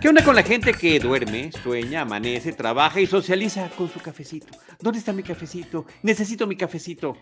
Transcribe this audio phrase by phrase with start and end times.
[0.00, 4.48] ¿Qué onda con la gente que duerme, sueña, amanece, trabaja y socializa con su cafecito?
[4.80, 5.86] ¿Dónde está mi cafecito?
[6.02, 7.16] Necesito mi cafecito.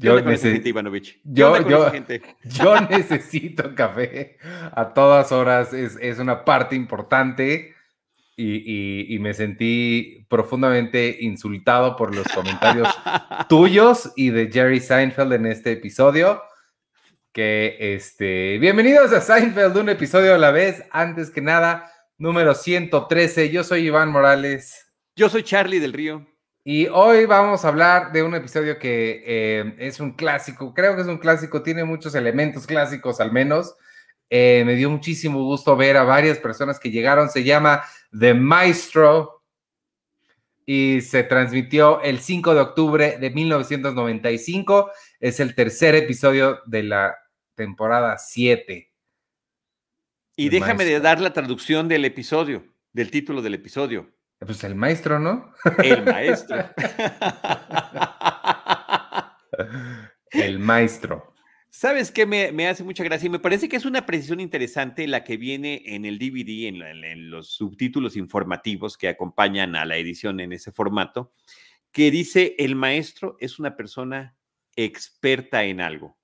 [0.00, 1.14] ¿Qué onda con esa gente, Ivanovich?
[1.14, 2.22] ¿Qué Yo, yo, gente?
[2.42, 4.36] yo necesito café
[4.72, 7.75] a todas horas, es, es una parte importante
[8.36, 12.88] y, y- y me sentí profundamente insultado por los comentarios
[13.48, 16.42] tuyos y de Jerry Seinfeld en este episodio.
[17.32, 20.84] Que este, bienvenidos a Seinfeld, un episodio a la vez.
[20.90, 23.50] Antes que nada, número 113.
[23.50, 24.90] Yo soy Iván Morales.
[25.16, 26.26] Yo soy Charlie del Río.
[26.64, 31.02] Y hoy vamos a hablar de un episodio que eh, es un clásico, creo que
[31.02, 33.76] es un clásico, tiene muchos elementos clásicos al menos.
[34.28, 37.84] Eh, me dio muchísimo gusto ver a varias personas que llegaron, se llama
[38.18, 39.44] The Maestro
[40.64, 44.90] y se transmitió el 5 de octubre de 1995.
[45.20, 47.16] Es el tercer episodio de la
[47.54, 48.92] temporada 7.
[50.36, 54.12] Y El déjame de dar la traducción del episodio, del título del episodio.
[54.40, 55.52] Pues el maestro, ¿no?
[55.78, 56.68] El maestro.
[60.32, 61.35] El maestro.
[61.78, 63.26] ¿Sabes qué me, me hace mucha gracia?
[63.26, 67.28] Y me parece que es una precisión interesante la que viene en el DVD, en,
[67.28, 71.34] los subtítulos informativos que acompañan a la edición en ese formato,
[71.92, 74.38] que dice, el maestro es una persona
[74.74, 76.16] experta en algo.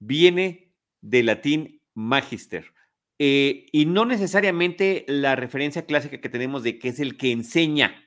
[0.00, 2.70] Viene del latín magister.
[3.18, 8.04] eh, y no necesariamente la referencia clásica que tenemos de que es el que enseña,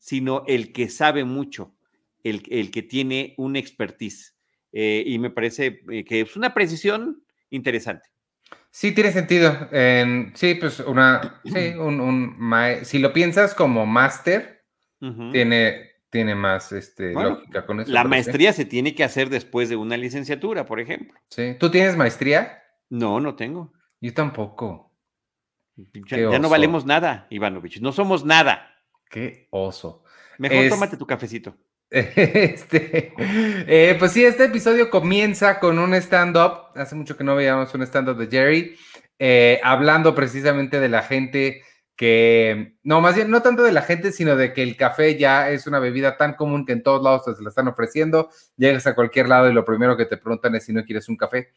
[0.00, 1.76] sino el que sabe mucho,
[2.24, 4.35] el, el que tiene un expertise.
[4.78, 8.10] Eh, y me parece eh, que es una precisión interesante.
[8.70, 9.68] Sí, tiene sentido.
[9.72, 12.36] En- sí, pues una, sí, un,
[12.82, 14.66] si lo piensas como máster,
[15.32, 17.90] tiene, tiene más este, Bueno, lógica con eso.
[17.90, 18.08] La sí.
[18.08, 21.18] maestría se tiene que hacer después de una licenciatura, por ejemplo.
[21.30, 21.56] Sí.
[21.58, 22.62] ¿Tú tienes maestría?
[22.90, 23.72] No, no tengo.
[24.02, 24.92] Yo tampoco.
[26.06, 27.80] Ya, no valemos nada, Ivanovich.
[27.80, 28.74] No somos nada.
[29.08, 30.04] Qué oso.
[30.36, 31.56] Mejor Es- tómate tu cafecito.
[31.90, 36.72] Este, eh, pues sí, este episodio comienza con un stand-up.
[36.74, 38.76] Hace mucho que no veíamos un stand-up de Jerry,
[39.18, 41.62] eh, hablando precisamente de la gente
[41.94, 45.50] que, no, más bien, no tanto de la gente, sino de que el café ya
[45.50, 48.30] es una bebida tan común que en todos lados se la están ofreciendo.
[48.56, 51.16] Llegas a cualquier lado y lo primero que te preguntan es si no quieres un
[51.16, 51.52] café.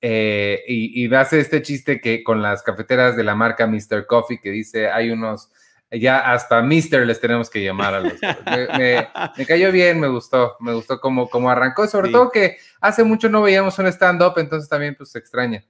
[0.00, 4.06] Eh, y, y hace este chiste que con las cafeteras de la marca Mr.
[4.06, 5.50] Coffee, que dice, hay unos,
[5.90, 7.06] ya hasta Mr.
[7.06, 8.14] les tenemos que llamar a los...
[8.22, 12.12] me- me- me cayó bien, me gustó, me gustó cómo, cómo arrancó, sobre Sí.
[12.12, 15.64] todo que hace mucho no veíamos un stand-up, entonces también pues se extraña.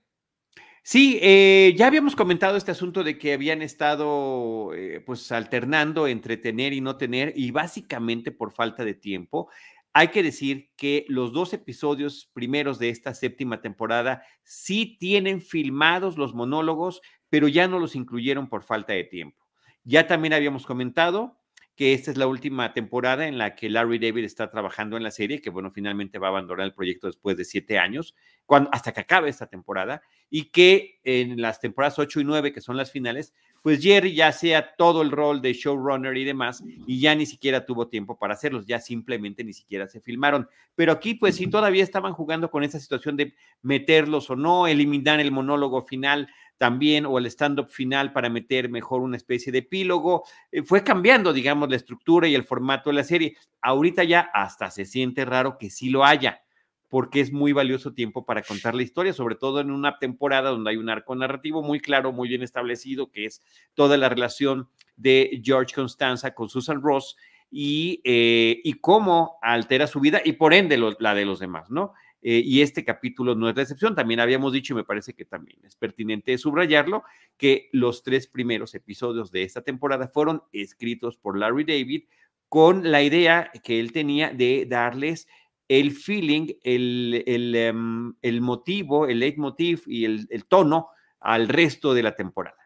[0.82, 6.36] Sí, eh, ya habíamos comentado este asunto de que habían estado eh, pues alternando entre
[6.36, 9.50] tener y no tener y básicamente por falta de tiempo.
[9.92, 16.18] Hay que decir que los dos episodios primeros de esta séptima temporada sí tienen filmados
[16.18, 17.00] los monólogos,
[17.30, 19.44] pero ya no los incluyeron por falta de tiempo.
[19.88, 21.38] Ya también habíamos comentado
[21.76, 25.12] que esta es la última temporada en la que Larry David está trabajando en la
[25.12, 28.92] serie, que bueno, finalmente va a abandonar el proyecto después de siete años, cuando, hasta
[28.92, 32.90] que acabe esta temporada y que en las temporadas 8 y 9, que son las
[32.90, 33.32] finales,
[33.66, 37.66] pues Jerry ya sea todo el rol de showrunner y demás, y ya ni siquiera
[37.66, 40.48] tuvo tiempo para hacerlos, ya simplemente ni siquiera se filmaron.
[40.76, 45.18] Pero aquí, pues sí, todavía estaban jugando con esa situación de meterlos o no, eliminar
[45.18, 46.28] el monólogo final
[46.58, 50.22] también o el stand-up final para meter mejor una especie de epílogo.
[50.52, 53.36] Eh, fue cambiando, digamos, la estructura y el formato de la serie.
[53.60, 56.40] Ahorita ya hasta se siente raro que sí lo haya
[56.88, 60.70] porque es muy valioso tiempo para contar la historia, sobre todo en una temporada donde
[60.70, 63.42] hay un arco narrativo muy claro, muy bien establecido, que es
[63.74, 67.16] toda la relación de George Constanza con Susan Ross
[67.50, 71.92] y, eh, y cómo altera su vida y por ende la de los demás, ¿no?
[72.28, 73.94] Eh, y este capítulo no es la excepción.
[73.94, 77.04] También habíamos dicho, y me parece que también es pertinente subrayarlo,
[77.36, 82.04] que los tres primeros episodios de esta temporada fueron escritos por Larry David
[82.48, 85.28] con la idea que él tenía de darles
[85.68, 90.88] el feeling, el, el, em, el motivo, el leitmotiv y el, el tono
[91.20, 92.56] al resto de la temporada.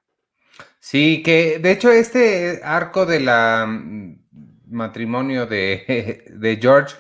[0.79, 4.19] Sí, que de hecho este arco de la mm,
[4.71, 6.95] matrimonio de, de George,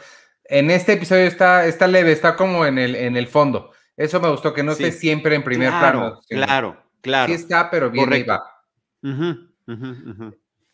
[0.45, 3.73] en este episodio está, está leve, está como en el, en el fondo.
[3.97, 4.85] Eso me gustó, que no Sí.
[4.85, 6.21] esté siempre en primer claro, plano.
[6.27, 7.27] sino- claro, claro.
[7.29, 9.51] Sí está, pero bien ahí Correcto.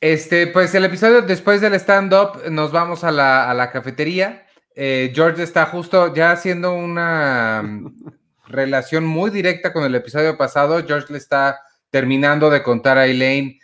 [0.01, 4.46] Este, pues el episodio después del stand-up nos vamos a la, a la cafetería.
[4.79, 7.63] Eh, George está justo ya haciendo una
[8.47, 10.85] relación muy directa con el episodio pasado.
[10.87, 13.59] George le está terminando de contar a Elaine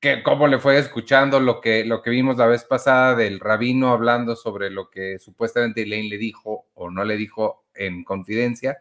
[0.00, 3.90] que cómo le fue escuchando lo que, lo que vimos la vez pasada del rabino
[3.90, 8.78] hablando sobre lo que supuestamente Elaine le dijo o no le dijo en confidencia.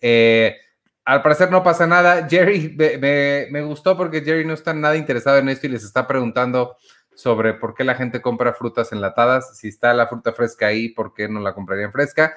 [0.00, 0.56] Eh,
[1.04, 2.26] al parecer no pasa nada.
[2.28, 6.06] Jerry, me, me, gustó porque Jerry no está nada interesado en esto y les está
[6.06, 6.76] preguntando
[7.16, 9.58] sobre por qué la gente compra frutas enlatadas.
[9.58, 12.34] Si está la fruta fresca ahí, ¿por qué no la comprarían fresca?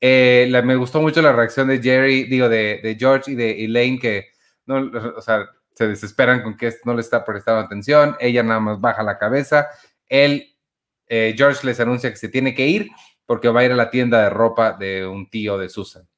[0.00, 4.00] Eh, me gustó mucho la reacción de Jerry, digo, de, de, George y de Elaine,
[4.00, 4.30] que
[4.66, 8.16] no, o sea, se desesperan con que no le está prestando atención.
[8.18, 9.68] Ella nada más baja la cabeza.
[10.08, 10.56] Él,
[11.06, 12.88] eh, George les anuncia que se tiene que ir
[13.26, 16.08] porque va a ir a la tienda de ropa de un tío de Susan.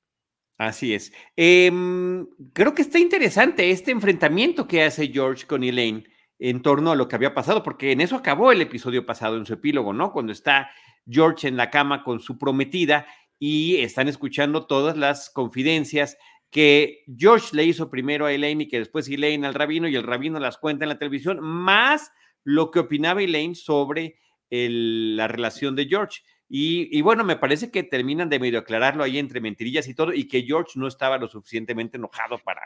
[0.57, 1.13] Así es.
[1.37, 6.05] Em, creo que está interesante este enfrentamiento que hace George con Elaine
[6.51, 9.47] en torno a lo que había pasado, porque en eso acabó el episodio pasado en
[9.47, 10.13] su epílogo, ¿no?
[10.13, 10.71] Cuando está
[11.09, 13.07] George en la cama con su prometida
[13.39, 16.19] y están escuchando todas las confidencias
[16.51, 20.03] que George le hizo primero a Elaine y que después Elaine al rabino y el
[20.03, 22.13] rabino las cuenta en la televisión, más
[22.45, 24.19] lo que opinaba Elaine sobre
[24.51, 26.21] la relación de George.
[26.47, 30.29] Y, bueno, me parece que terminan de medio aclararlo ahí entre mentirillas y todo, y
[30.29, 32.61] que George no estaba lo suficientemente enojado para,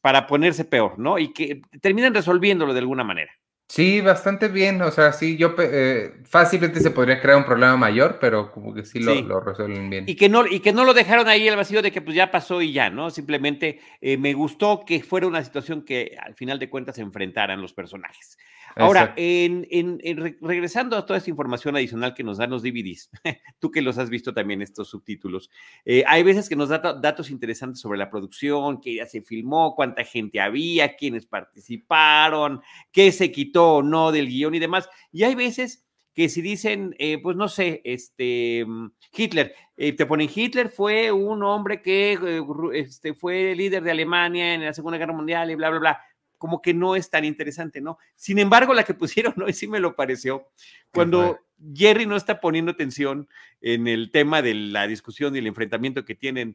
[0.00, 1.18] para ponerse peor, ¿no?
[1.18, 3.32] Y que terminan resolviéndolo de alguna manera.
[3.66, 4.82] Sí, bastante bien.
[4.82, 8.84] O sea, sí, yo eh, fácilmente se podría crear un problema mayor, pero como que
[8.84, 10.04] sí lo, resuelven bien.
[10.06, 12.30] Y que, no, y que no lo dejaron ahí el vacío de que pues ya
[12.30, 13.10] pasó y ya, ¿no?
[13.10, 17.62] Simplemente eh, me gustó que fuera una situación que al final de cuentas se enfrentaran
[17.62, 18.36] los personajes.
[18.76, 20.00] Ahora, en,
[20.40, 23.08] regresando a toda esta información adicional que nos dan los DVDs,
[23.60, 25.50] tú que los has visto también estos subtítulos,
[25.84, 29.74] eh, hay veces que nos da datos interesantes sobre la producción, qué ya se filmó,
[29.76, 34.88] cuánta gente había, quiénes participaron, qué se quitó o no del guion y demás.
[35.12, 35.84] Y hay veces
[36.14, 41.10] que si dicen, eh, pues no sé, este, mm, Hitler, eh, te ponen Hitler fue
[41.10, 42.42] un hombre que
[42.74, 46.00] este, fue líder de Alemania en la Segunda Guerra Mundial y bla, bla, bla
[46.44, 47.96] como que no es tan interesante, ¿no?
[48.16, 50.50] Sin embargo, la que pusieron hoy sí me lo pareció.
[50.92, 51.40] Cuando
[51.74, 53.30] Jerry no está poniendo atención
[53.62, 56.54] en el tema de la discusión y el enfrentamiento que tienen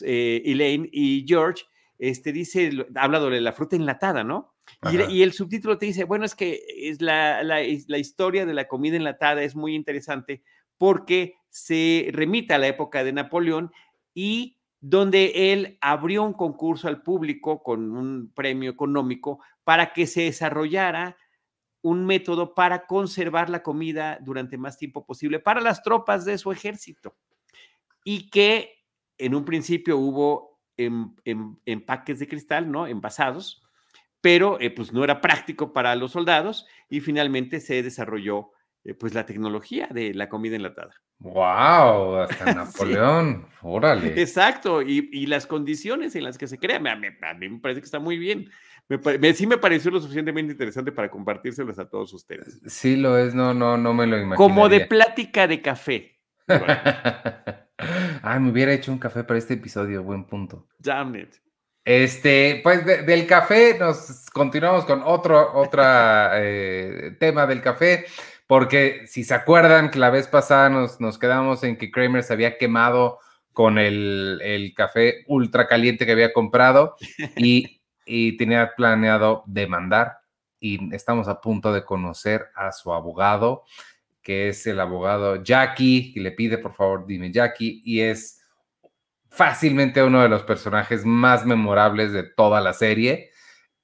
[0.00, 1.64] eh, Elaine y George,
[1.98, 4.54] este dice, habla de la fruta enlatada, ¿no?
[5.10, 8.68] Y, el subtítulo te dice, bueno, es que es la, la, la, historia de la
[8.68, 10.42] comida enlatada es muy interesante
[10.78, 13.72] porque se remite a la época de Napoleón
[14.14, 20.22] y donde él abrió un concurso al público con un premio económico para que se
[20.22, 21.16] desarrollara
[21.82, 26.52] un método para conservar la comida durante más tiempo posible para las tropas de su
[26.52, 27.16] ejército.
[28.04, 28.84] Y que
[29.18, 32.86] en un principio hubo empaques de cristal, ¿no?
[32.86, 33.65] Envasados,
[34.26, 38.50] pero eh, pues no era práctico para los soldados y finalmente se desarrolló
[38.82, 40.96] eh, pues la tecnología de la comida enlatada.
[41.20, 42.16] ¡Wow!
[42.22, 44.20] Hasta Napoleón, órale.
[44.20, 48.00] Exacto, y, las condiciones en las que se crea, a mí, me parece que está
[48.00, 48.50] muy bien.
[48.88, 52.60] Me, sí me pareció lo suficientemente interesante para compartírselas a todos ustedes.
[52.66, 54.34] Sí lo es, no, no, no me lo imagino.
[54.34, 56.18] Como de plática de café.
[58.22, 60.66] Ay, me hubiera hecho un café para este episodio, buen punto.
[60.80, 61.28] Damn it.
[61.86, 68.06] Este, pues del café nos continuamos con otro otra, eh, tema del café.
[68.48, 72.32] Porque si se acuerdan que la vez pasada nos, nos quedamos en que Kramer se
[72.32, 73.20] había quemado
[73.52, 76.96] con el, el café ultra caliente que había comprado
[77.36, 80.18] y, y tenía planeado demandar.
[80.58, 83.62] Y estamos a punto de conocer a su abogado,
[84.22, 88.40] que es el abogado Jackie, y le pide, por favor, dime Jackie, y es
[89.36, 93.30] fácilmente uno de los personajes más memorables de toda la serie.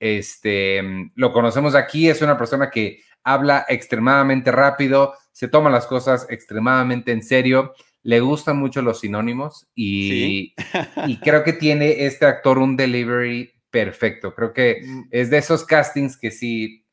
[0.01, 0.83] Este,
[1.15, 7.13] lo conocemos aquí, es una persona que habla extremadamente rápido, se toma las cosas extremadamente
[7.13, 10.55] en serio, le gustan mucho los sinónimos y,
[11.07, 14.35] y creo que tiene este actor un delivery perfecto.
[14.35, 15.03] Creo que mm.
[15.11, 16.85] es de esos castings que sí,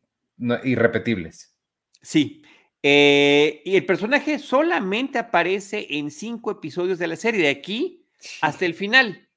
[0.63, 1.55] irrepetibles.
[2.01, 2.43] Sí.
[2.81, 7.98] Eh, y el personaje solamente aparece en cinco episodios de la serie, de aquí
[8.41, 9.27] hasta el final.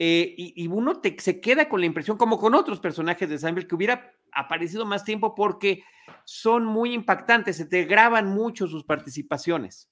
[0.00, 3.74] Eh, y, uno se queda con la impresión, como con otros personajes de Seinfeld, que
[3.74, 5.82] hubiera aparecido más tiempo porque
[6.24, 9.90] son muy impactantes, se te graban mucho sus participaciones.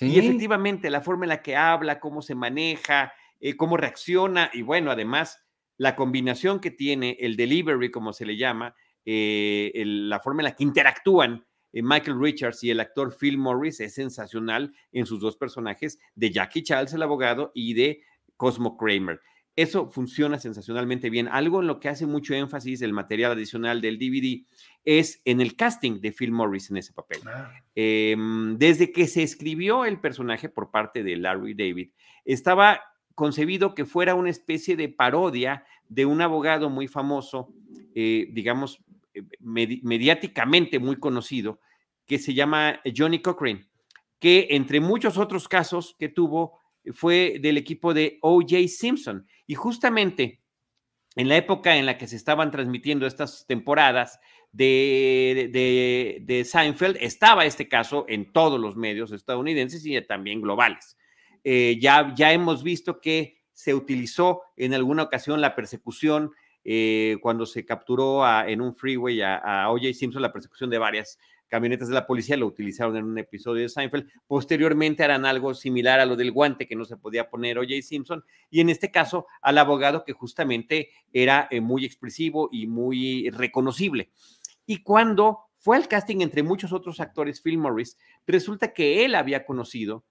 [0.00, 4.62] Y efectivamente, la forma en la que habla, cómo se maneja, eh, cómo reacciona, y
[4.62, 5.44] bueno, además,
[5.76, 8.74] la combinación que tiene, el delivery, como se le llama,
[9.04, 11.44] eh, la forma en la que interactúan
[11.74, 16.30] eh, Michael Richards y el actor Phil Morris es sensacional en sus dos personajes de
[16.30, 18.02] Jackie Charles, el abogado, y de
[18.36, 19.20] Cosmo Kramer.
[19.56, 21.28] Eso funciona sensacionalmente bien.
[21.28, 24.44] Algo en lo que hace mucho énfasis el material adicional del DVD
[24.84, 27.20] es en el casting de Phil Morris en ese papel.
[27.26, 27.52] Ah.
[27.74, 31.90] Em, desde que se escribió el personaje por parte de Larry David,
[32.24, 32.80] estaba
[33.14, 37.52] concebido que fuera una especie de parodia de un abogado muy famoso,
[37.94, 38.80] eh, digamos,
[39.14, 41.60] eh, mediáticamente muy conocido,
[42.06, 43.68] que se llama Johnny Cochran,
[44.18, 46.58] que entre muchos otros casos que tuvo,
[46.92, 48.68] fue del equipo de O.J.
[48.68, 49.26] Simpson.
[49.46, 50.42] Y justamente
[51.16, 54.18] en la época en la que se estaban transmitiendo estas temporadas
[54.52, 60.96] de, de, Seinfeld, estaba este caso en todos los medios estadounidenses y también globales.
[61.42, 66.32] Eh, ya, ya hemos visto que se utilizó en alguna ocasión la persecución
[66.64, 69.92] eh, cuando se capturó en un freeway a, a O.J.
[69.92, 71.18] Simpson, la persecución de varias
[71.48, 74.08] camionetas de la policía lo utilizaron en un episodio de Seinfeld.
[74.26, 77.82] Posteriormente harán algo similar a lo del guante que no se podía poner O.J.
[77.82, 83.30] Simpson y en este caso al abogado que justamente era eh, muy expresivo y muy
[83.30, 84.10] reconocible.
[84.66, 89.46] Y cuando fue al casting entre muchos otros actores, Phil Morris, resulta que él había
[89.46, 90.04] conocido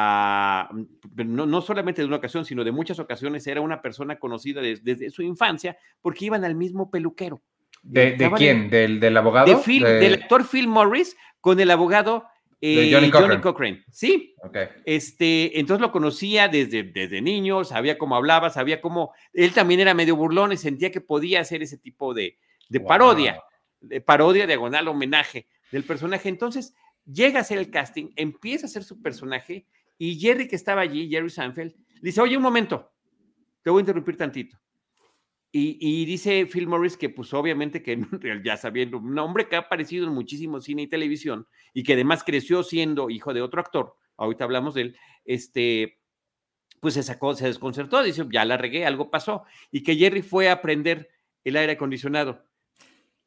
[0.00, 0.68] a,
[1.16, 5.10] no, no, solamente de una ocasión, sino de muchas ocasiones, era una persona conocida desde
[5.10, 7.42] su infancia porque iban al mismo peluquero.
[7.82, 8.70] ¿De, quién?
[8.70, 9.62] ¿Del, abogado?
[9.66, 12.26] Del actor Phil Morris con el abogado
[12.60, 13.84] eh, Johnny, Cochran.
[13.90, 14.34] Sí.
[14.84, 19.12] Este, entonces lo conocía desde, desde niño, sabía cómo hablaba, sabía cómo.
[19.32, 22.38] Él también era medio burlón y sentía que podía hacer ese tipo de,
[22.68, 23.42] de parodia,
[23.80, 26.28] de parodia, diagonal, homenaje del personaje.
[26.28, 26.74] Entonces
[27.04, 29.66] llega a hacer el casting, empieza a hacer su personaje
[29.98, 32.92] y Jerry, que estaba allí, Jerry Sanfeld, dice: Oye, un momento,
[33.62, 34.58] te voy a interrumpir tantito.
[35.50, 37.98] Y, dice Phil Morris que pues obviamente que
[38.44, 42.22] ya sabiendo, un hombre que ha aparecido en muchísimo cine y televisión y que además
[42.22, 46.00] creció siendo hijo de otro actor, ahorita hablamos de él, este,
[46.80, 50.50] pues se sacó, se desconcertó, dice, ya la regué, algo pasó, y que Jerry fue
[50.50, 51.08] a aprender
[51.44, 52.44] el aire acondicionado.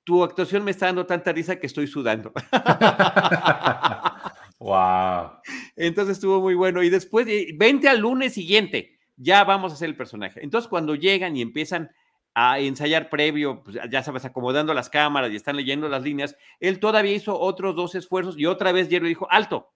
[0.03, 2.33] Tu actuación me está dando tanta risa que estoy sudando.
[4.61, 5.31] wow.
[5.75, 6.83] Entonces estuvo muy bueno.
[6.83, 10.43] Y después, vente al lunes siguiente, ya vamos a hacer el personaje.
[10.43, 11.91] Entonces, cuando llegan y empiezan
[12.33, 16.79] a ensayar previo, pues ya sabes, acomodando las cámaras y están leyendo las líneas, él
[16.79, 19.73] todavía hizo otros dos esfuerzos y otra vez Jerry dijo, alto,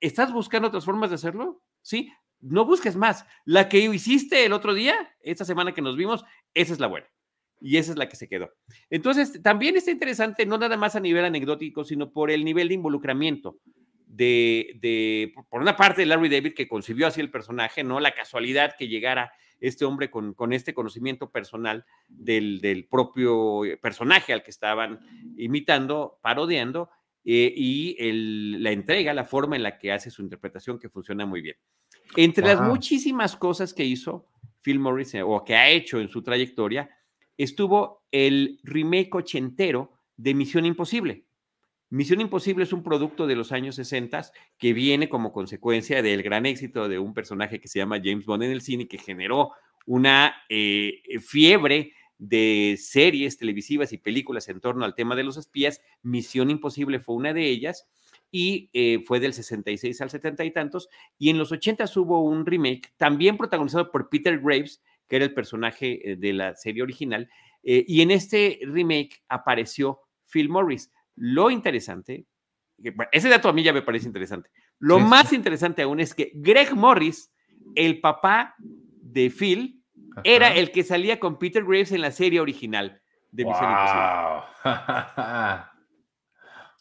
[0.00, 1.62] ¿estás buscando otras formas de hacerlo?
[1.82, 2.10] Sí,
[2.40, 3.26] no busques más.
[3.44, 6.24] La que hiciste el otro día, esta semana que nos vimos,
[6.54, 7.06] esa es la buena.
[7.60, 8.50] Y esa es la que se quedó.
[8.90, 12.74] Entonces, también está interesante, no nada más a nivel anecdótico, sino por el nivel de
[12.74, 13.58] involucramiento
[14.06, 18.00] de, de por una parte, Larry David, que concibió así el personaje, ¿no?
[18.00, 24.32] La casualidad que llegara este hombre con, con este conocimiento personal del, del, propio personaje
[24.32, 25.00] al que estaban
[25.36, 26.90] imitando, parodiando,
[27.24, 31.26] eh, y el, la entrega, la forma en la que hace su interpretación, que funciona
[31.26, 31.56] muy bien.
[32.16, 34.26] Entre las muchísimas cosas que hizo
[34.62, 36.88] Phil Morris eh, o que ha hecho en su trayectoria,
[37.38, 41.24] estuvo el remake ochentero de Misión Imposible.
[41.90, 46.44] Misión Imposible es un producto de los años 60 que viene como consecuencia del gran
[46.44, 49.52] éxito de un personaje que se llama James Bond en el cine, que generó
[49.86, 55.80] una eh, fiebre de series televisivas y películas en torno al tema de los espías.
[56.02, 57.88] Misión Imposible fue una de ellas
[58.30, 60.88] y eh, fue del 66 al 70 y tantos.
[61.16, 65.34] Y en los 80 hubo un remake, también protagonizado por Peter Graves, que era el
[65.34, 67.28] personaje eh, de la serie original.
[67.62, 70.00] y en este remake apareció
[70.30, 72.26] Phil Morris lo interesante,
[73.10, 74.50] ese dato a mí ya me parece interesante.
[74.78, 77.32] Lo más interesante aún es que Greg Morris,
[77.74, 79.82] el papá de Phil,
[80.22, 83.00] era el que salía con Peter Graves en la serie original
[83.30, 84.44] de Misión Imposible.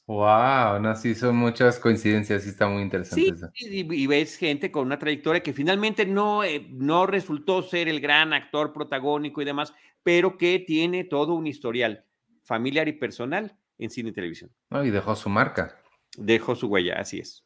[0.08, 3.50] Wow, no, sí, son muchas coincidencias, sí está muy interesante.
[3.54, 8.00] Sí, Y, ves gente con una trayectoria que finalmente no, eh, no resultó ser el
[8.00, 9.74] gran actor protagónico y demás,
[10.04, 12.06] pero que tiene todo un historial
[12.44, 14.50] familiar y personal en cine y televisión.
[14.82, 15.76] y dejó su marca.
[16.16, 17.44] Dejó su huella, así es.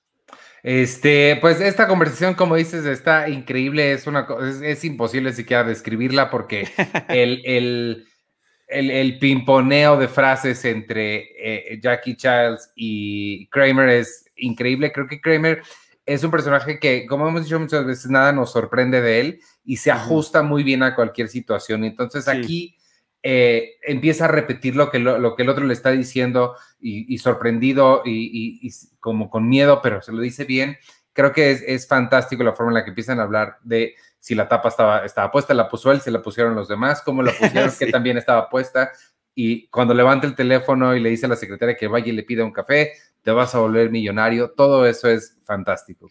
[0.61, 4.27] Este, pues esta conversación, como dices, está increíble, es una
[4.63, 6.67] es, imposible siquiera describirla porque
[7.09, 8.07] el, el,
[8.71, 14.91] el, pimponeo de frases entre eh, Jackie Childs y Kramer es increíble.
[14.91, 15.61] Creo que Kramer
[16.05, 19.77] es un personaje que, como hemos dicho muchas veces, nada nos sorprende de él y
[19.77, 21.83] se ajusta muy bien a cualquier situación.
[21.83, 22.77] Entonces aquí
[23.23, 28.01] eh, empieza a repetir lo que, lo, que el otro le está diciendo y, sorprendido
[28.05, 30.77] y, como con miedo, pero se lo dice bien.
[31.13, 34.47] Creo que es, fantástico la forma en la que empiezan a hablar de si la
[34.47, 37.71] tapa estaba, estaba puesta, la puso él, se la pusieron los demás, cómo la pusieron,
[37.79, 38.91] que también estaba puesta.
[39.33, 42.23] Y cuando levanta el teléfono y le dice a la secretaria que vaya y le
[42.23, 44.51] pida un café, te vas a volver millonario.
[44.51, 46.09] Todo eso es fantástico.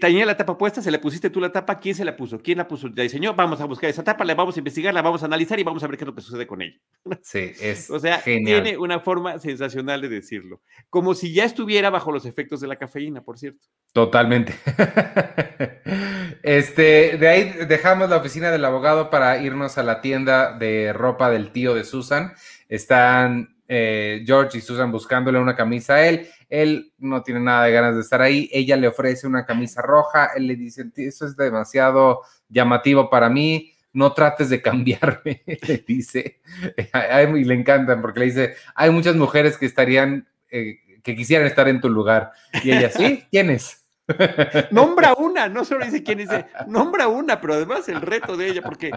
[0.00, 2.38] Tenía la tapa puesta, se le pusiste tú la tapa, ¿quién se la puso?
[2.40, 2.88] ¿Quién la puso?
[2.88, 5.58] La diseñó, vamos a buscar esa tapa, la vamos a investigar, la vamos a analizar
[5.58, 6.78] y vamos a ver qué es lo que sucede con ella.
[7.22, 10.60] Sí, es O sea, tiene una forma sensacional de decirlo.
[10.90, 13.66] Como si ya estuviera bajo los efectos de la cafeína, por cierto.
[13.92, 14.54] Totalmente.
[16.42, 21.30] este, de ahí dejamos la oficina del abogado para irnos a la tienda de ropa
[21.30, 22.34] del tío de Susan.
[22.68, 26.28] Están eh, George y Susan buscándole una camisa a él.
[26.48, 28.48] Él no tiene nada de ganas de estar ahí.
[28.52, 30.30] Ella le ofrece una camisa roja.
[30.36, 33.72] Él le dice, eso es demasiado llamativo para mí.
[33.92, 36.40] No trates de cambiarme, le dice.
[36.76, 41.68] Y le encantan porque le dice, hay muchas mujeres que estarían, eh, que quisieran estar
[41.68, 42.32] en tu lugar.
[42.62, 43.24] Y ella, ¿sí?
[43.30, 43.82] ¿Quiénes?
[44.70, 48.62] nombra una, no solo dice quién dice, nombra una, pero además el reto de ella,
[48.62, 48.92] porque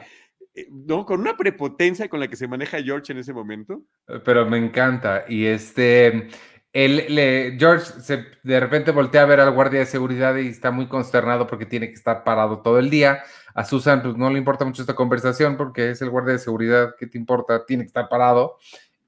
[0.69, 1.05] ¿no?
[1.05, 3.83] Con una prepotencia con la que se maneja George en ese momento.
[4.25, 5.25] Pero me encanta.
[5.27, 6.29] Y este,
[6.73, 10.71] él, le, George se, de repente voltea a ver al guardia de seguridad y está
[10.71, 13.23] muy consternado porque tiene que estar parado todo el día.
[13.53, 16.95] A Susan pues, no le importa mucho esta conversación porque es el guardia de seguridad,
[16.97, 17.65] ¿qué te importa?
[17.65, 18.57] Tiene que estar parado.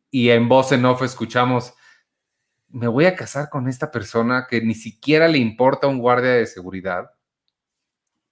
[0.10, 1.74] Y en voz en off escuchamos,
[2.68, 6.46] me voy a casar con esta persona que ni siquiera le importa un guardia de
[6.46, 7.12] seguridad.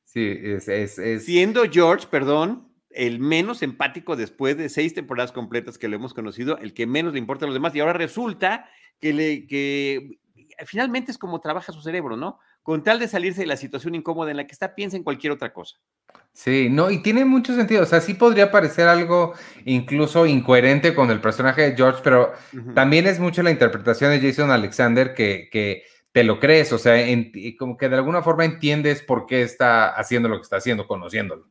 [0.05, 1.25] Sí, es, es...
[1.25, 6.57] Siendo George, perdón, el menos empático después de seis temporadas completas que lo hemos conocido,
[6.57, 8.69] el que menos le importa a los demás, y ahora resulta
[8.99, 10.19] que, le, que
[10.65, 12.39] finalmente es como trabaja su cerebro, ¿no?
[12.63, 15.31] Con tal de salirse de la situación incómoda en la que está, piensa en cualquier
[15.31, 15.77] otra cosa.
[16.33, 17.83] Sí, no, y tiene mucho sentido.
[17.83, 19.33] O sea, sí podría parecer algo
[19.65, 22.33] incluso incoherente con el personaje de George, pero
[22.75, 26.95] también es mucho la interpretación de Jason Alexander que, que te lo crees, o sea,
[27.57, 31.47] como que de alguna forma entiendes por qué está haciendo lo que está haciendo, conociéndolo.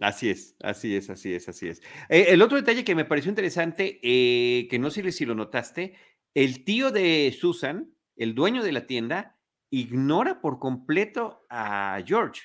[0.00, 1.82] Así es, así es, así es, así es.
[2.08, 5.94] Eh, el otro detalle que me pareció interesante, eh, que no sé si lo notaste,
[6.34, 9.38] el tío de Susan, el dueño de la tienda,
[9.70, 12.42] ignora por completo a George.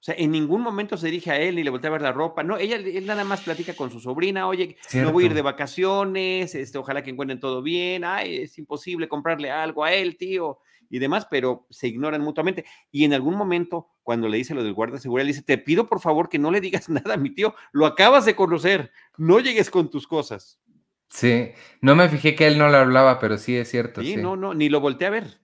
[0.00, 2.12] O sea, en ningún momento se dirige a él ni le voltea a ver la
[2.12, 2.42] ropa.
[2.42, 5.40] No, ella él nada más platica con su sobrina, oye, no voy a ir de
[5.40, 10.58] vacaciones, este, ojalá que encuentren todo bien, ay, es imposible comprarle algo a él, tío
[10.94, 12.64] y demás, pero se ignoran mutuamente.
[12.92, 15.58] Y en algún momento, cuando le dice lo del guardia de seguridad, le dice, te
[15.58, 18.92] pido por favor que no le digas nada a mi tío, lo acabas de conocer,
[19.16, 20.60] no llegues con tus cosas.
[21.08, 24.02] Sí, no me fijé que él no le hablaba, pero sí es cierto.
[24.02, 25.40] Sí, no, no, ni lo volteé a ver.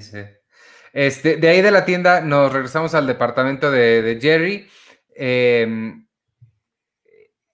[0.00, 0.18] Sí.
[0.92, 4.68] Este, de ahí de la tienda nos regresamos al departamento de, Jerry.
[5.16, 6.06] Em,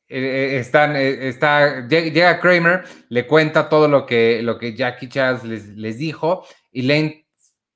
[0.09, 5.09] eh, eh, están, eh, está, llega Kramer, le cuenta todo lo que, lo que Jackie
[5.09, 7.26] Chaz les, les dijo y Lane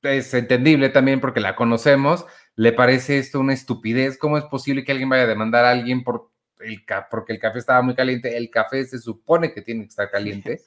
[0.02, 4.18] es entendible también porque la conocemos, le parece esto una estupidez.
[4.18, 7.60] ¿Cómo es posible que alguien vaya a demandar a alguien por el porque el café
[7.60, 8.36] estaba muy caliente?
[8.36, 10.60] El café se supone que tiene que estar caliente.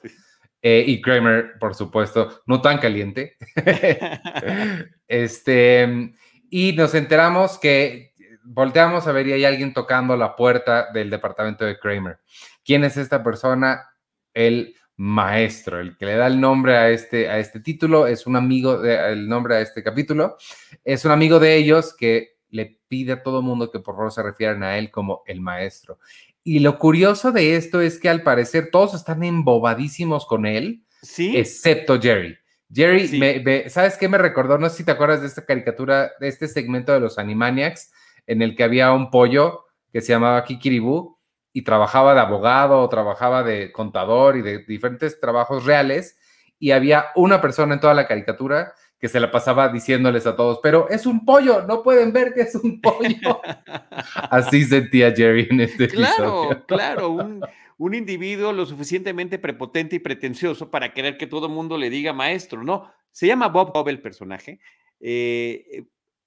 [0.60, 3.36] Eh, y Kramer, por supuesto, no tan caliente.
[5.06, 6.12] este,
[6.50, 11.64] y nos enteramos que volteamos a ver y hay alguien tocando la puerta del departamento
[11.64, 12.18] de Kramer.
[12.64, 13.90] ¿Quién es esta persona?
[14.32, 18.36] El maestro, el que le da el nombre a este, a este título, es un
[18.36, 20.36] amigo, de, el nombre a este capítulo,
[20.84, 24.22] es un amigo de ellos que le pide a todo mundo que por favor se
[24.22, 25.98] refieran a él como el maestro.
[26.44, 31.36] Y lo curioso de esto es que al parecer todos están embobadísimos con él, ¿Sí?
[31.36, 32.36] excepto Jerry.
[32.72, 34.58] Jerry, ¿sabes qué me recordó?
[34.58, 37.92] No sé si te acuerdas de esta caricatura, de este segmento de los Animaniacs,
[38.26, 41.18] en el que había un pollo que se llamaba Kikiribú,
[41.54, 46.18] y trabajaba de abogado o trabajaba de contador y de diferentes trabajos reales
[46.58, 50.58] y había una persona en toda la caricatura que se la pasaba diciéndoles a todos,
[50.62, 53.40] pero es un pollo, no pueden ver que es un pollo.
[54.30, 56.66] Así sentía Jerry en este claro, episodio.
[56.66, 57.40] Claro, un,
[57.78, 62.12] un individuo lo suficientemente prepotente y pretencioso para querer que todo el mundo le diga
[62.12, 62.90] maestro, ¿no?
[63.12, 64.58] Se llama Bob Bob el personaje.
[64.98, 65.84] Eh, eh,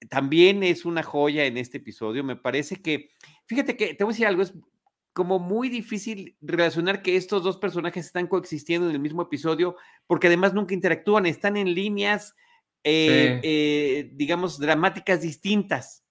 [0.08, 2.22] también es una joya en este episodio.
[2.22, 3.10] Me parece que,
[3.46, 4.54] fíjate que te voy a decir algo, es
[5.18, 9.74] como muy difícil relacionar que estos dos personajes están coexistiendo en el mismo episodio,
[10.06, 12.36] porque además nunca interactúan, están en líneas,
[12.84, 16.04] eh, eh, digamos, dramáticas distintas,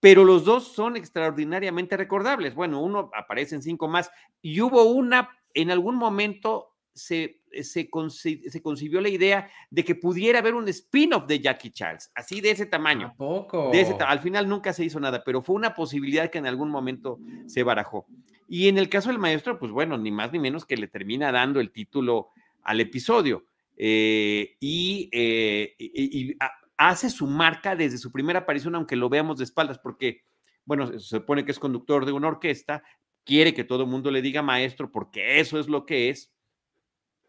[0.00, 2.56] pero los dos son extraordinariamente recordables.
[2.56, 4.10] Bueno, uno aparece en cinco más
[4.42, 10.54] y hubo una, en algún momento se, se, concibió la idea de que pudiera haber
[10.54, 13.14] un spin-off de Jackie Charles, así de ese tamaño.
[13.16, 13.70] poco?
[14.06, 17.62] al final nunca se hizo nada, pero fue una posibilidad que en algún momento se
[17.62, 18.06] barajó.
[18.48, 21.30] Y en el caso del maestro, pues bueno, ni más ni menos que le termina
[21.30, 22.30] dando el título
[22.62, 23.44] al episodio.
[23.76, 26.36] Eh, y, eh,
[26.76, 30.22] hace su marca desde su primera aparición, aunque lo veamos de espaldas, porque,
[30.64, 32.82] bueno, se supone que es conductor de una orquesta,
[33.24, 36.32] quiere que todo el mundo le diga maestro, porque eso es lo que es.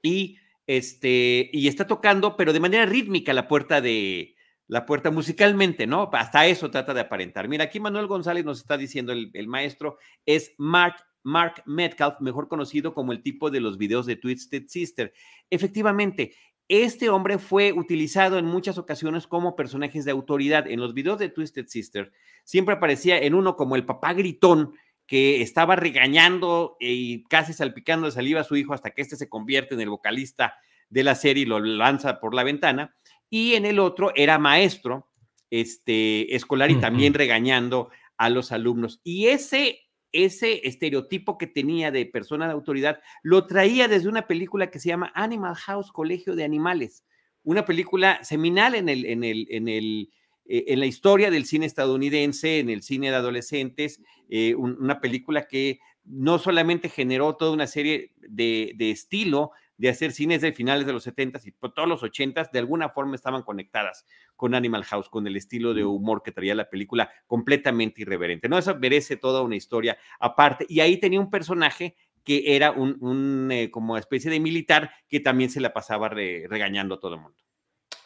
[0.01, 4.35] Y, este, y está tocando, pero de manera rítmica, la puerta de,
[4.69, 6.09] la puerta musicalmente, ¿no?
[6.13, 7.47] Hasta eso trata de aparentar.
[7.47, 12.93] Mira, aquí Manuel González nos está diciendo, el, maestro es Mark Mark Metcalf, mejor conocido
[12.93, 15.12] como el tipo de los videos de Twisted Sister.
[15.49, 16.35] Efectivamente,
[16.67, 20.67] este hombre fue utilizado en muchas ocasiones como personajes de autoridad.
[20.67, 22.12] En los videos de Twisted Sister
[22.43, 24.73] siempre aparecía en uno como el papá gritón
[25.10, 29.28] que estaba regañando y casi salpicando de saliva a su hijo hasta que éste se
[29.28, 30.54] convierte en el vocalista
[30.88, 32.95] de la serie y lo lanza por la ventana.
[33.28, 35.10] Y en el otro era maestro
[35.50, 39.02] este, escolar y también regañando a los alumnos.
[39.04, 39.80] Y ese,
[40.12, 44.89] ese estereotipo que tenía de persona de autoridad lo traía desde una película que se
[44.89, 47.04] llama Animal House, Colegio de Animales,
[47.41, 50.12] una película seminal en, el, en, el, en, el,
[50.49, 55.47] eh, en la historia del cine estadounidense, en el cine de adolescentes, eh, una película
[55.47, 60.88] que no solamente generó toda una serie de, de estilo, de hacer cines de finales
[60.88, 65.07] de los 70s y todos los 80s, de alguna forma estaban conectadas con Animal House,
[65.07, 68.49] con el estilo de humor que traía la película completamente irreverente.
[68.49, 70.65] No, eso merece toda una historia aparte.
[70.67, 75.49] Y ahí tenía un personaje que era un, eh, como especie de militar que también
[75.51, 77.38] se la pasaba regañando a todo el mundo.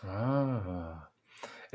[0.03, 1.10] Ah.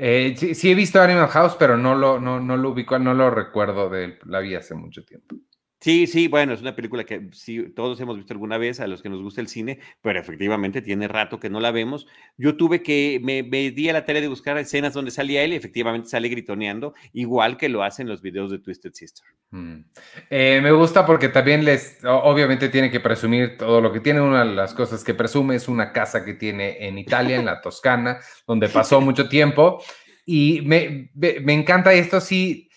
[0.01, 3.29] Eh, sí, he visto Animal House, pero no lo, no, no lo ubico, no lo
[3.29, 5.35] recuerdo de la vi hace mucho tiempo.
[5.81, 9.01] Sí, sí, bueno, es una película que sí, todos hemos visto alguna vez a los
[9.01, 12.05] que nos gusta el cine, pero efectivamente tiene rato que no la vemos.
[12.37, 15.55] Yo tuve que, me, di a la tarea de buscar escenas donde salía él y
[15.55, 19.25] efectivamente sale gritoneando, igual que lo hacen los videos de Twisted Sister.
[19.51, 19.85] Mm.
[20.29, 24.19] Eh, me gusta porque también les, obviamente tiene que presumir todo lo que tiene.
[24.19, 27.61] Una de las cosas que presume es una casa que tiene en Italia, en la
[27.61, 29.81] Toscana, donde pasó mucho tiempo.
[30.25, 32.68] Y me, me encanta esto, sí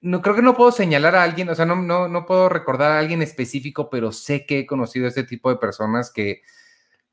[0.00, 2.92] no creo que no puedo señalar a alguien, o sea, no, no, no puedo recordar
[2.92, 6.42] a alguien específico, pero sé que he conocido a este tipo de personas que,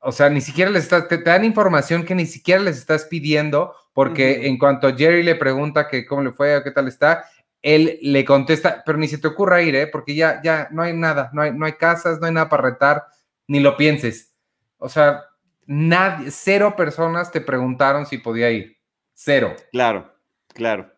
[0.00, 3.74] o sea, ni siquiera les estás, te, dan información que ni siquiera les estás pidiendo,
[3.92, 7.24] porque en cuanto Jerry le pregunta que cómo le fue o qué tal está,
[7.60, 9.86] él le contesta, pero ni se te ocurra ir, ¿eh?
[9.86, 12.70] porque ya, ya no hay nada, no hay, no hay casas, no hay nada para
[12.70, 13.04] retar,
[13.48, 14.34] ni lo pienses.
[14.78, 15.24] O sea,
[15.66, 18.78] nadie, cero personas te preguntaron si podía ir.
[19.12, 19.56] Cero.
[19.72, 20.14] Claro,
[20.54, 20.97] claro.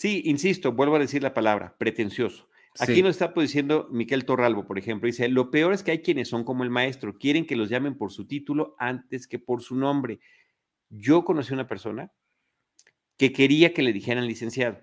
[0.00, 2.48] Sí, insisto, vuelvo a decir la palabra, pretencioso.
[2.78, 6.26] Aquí nos está diciendo Miquel Torralbo, por ejemplo, dice, lo peor es que hay quienes
[6.26, 9.76] son como el maestro, quieren que los llamen por su título antes que por su
[9.76, 10.18] nombre.
[10.88, 12.10] Yo conocí una persona
[13.18, 14.80] que quería que le dijeran licenciado.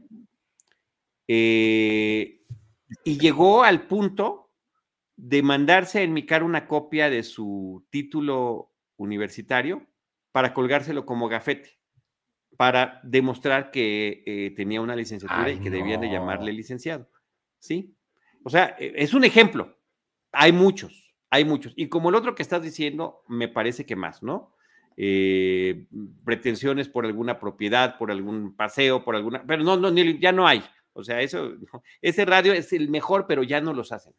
[1.28, 2.44] Eh,
[3.04, 4.52] y llegó al punto
[5.16, 9.88] de mandarse a enmicar una copia de su título universitario
[10.32, 11.77] para colgárselo como gafete
[12.58, 17.08] para demostrar que eh, tenía una licenciatura y que debían de llamarle licenciado.
[17.60, 17.96] ¿Sí?
[18.44, 19.78] O sea, e, es un ejemplo.
[20.32, 21.74] Hay muchos, hay muchos.
[21.76, 24.56] Y como el otro que estás diciendo, me parece que más, ¿no?
[24.98, 25.86] Eh,
[26.26, 29.46] pretensiones por alguna propiedad, por algún paseo, por alguna...
[29.46, 30.64] Pero no, no, ya no hay.
[30.94, 31.54] O sea, eso,
[32.02, 34.14] ese radio es el mejor, pero ya no los hacen.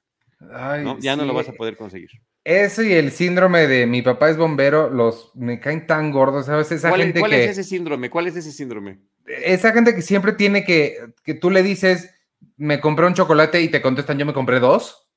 [1.00, 2.10] Ya no lo vas a poder conseguir.
[2.44, 6.70] Eso y el síndrome de mi papá es bombero, los me caen tan gordos, ¿sabes?
[6.72, 8.08] Esa ¿Cuál, gente ¿cuál es ese síndrome?
[8.08, 9.00] ¿Cuál es ese síndrome?
[9.26, 12.14] Esa gente que siempre tiene que, que tú le dices,
[12.56, 15.10] me compré un chocolate y te contestan, yo me compré dos,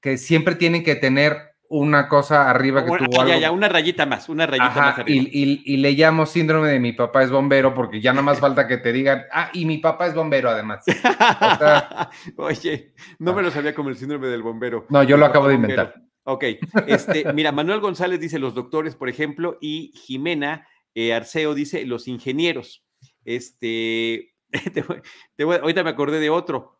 [0.00, 4.28] que siempre tienen que tener una cosa arriba que tuvo Ya, ya, una rayita más,
[4.28, 5.28] una rayita más arriba.
[5.32, 8.76] Y, le llamo síndrome de mi papá es bombero porque ya nada más falta que
[8.76, 10.84] te digan, ah, y mi papá es bombero además.
[12.36, 14.86] Oye, no me lo sabía como el síndrome del bombero.
[14.88, 15.94] No, yo lo acabo de inventar.
[16.22, 16.44] Ok,
[16.86, 22.06] este, mira, Manuel González dice los doctores, por ejemplo, y Jimena eh, Arceo dice los
[22.06, 22.84] ingenieros.
[23.24, 24.32] Este,
[25.38, 26.78] ahorita me acordé de otro.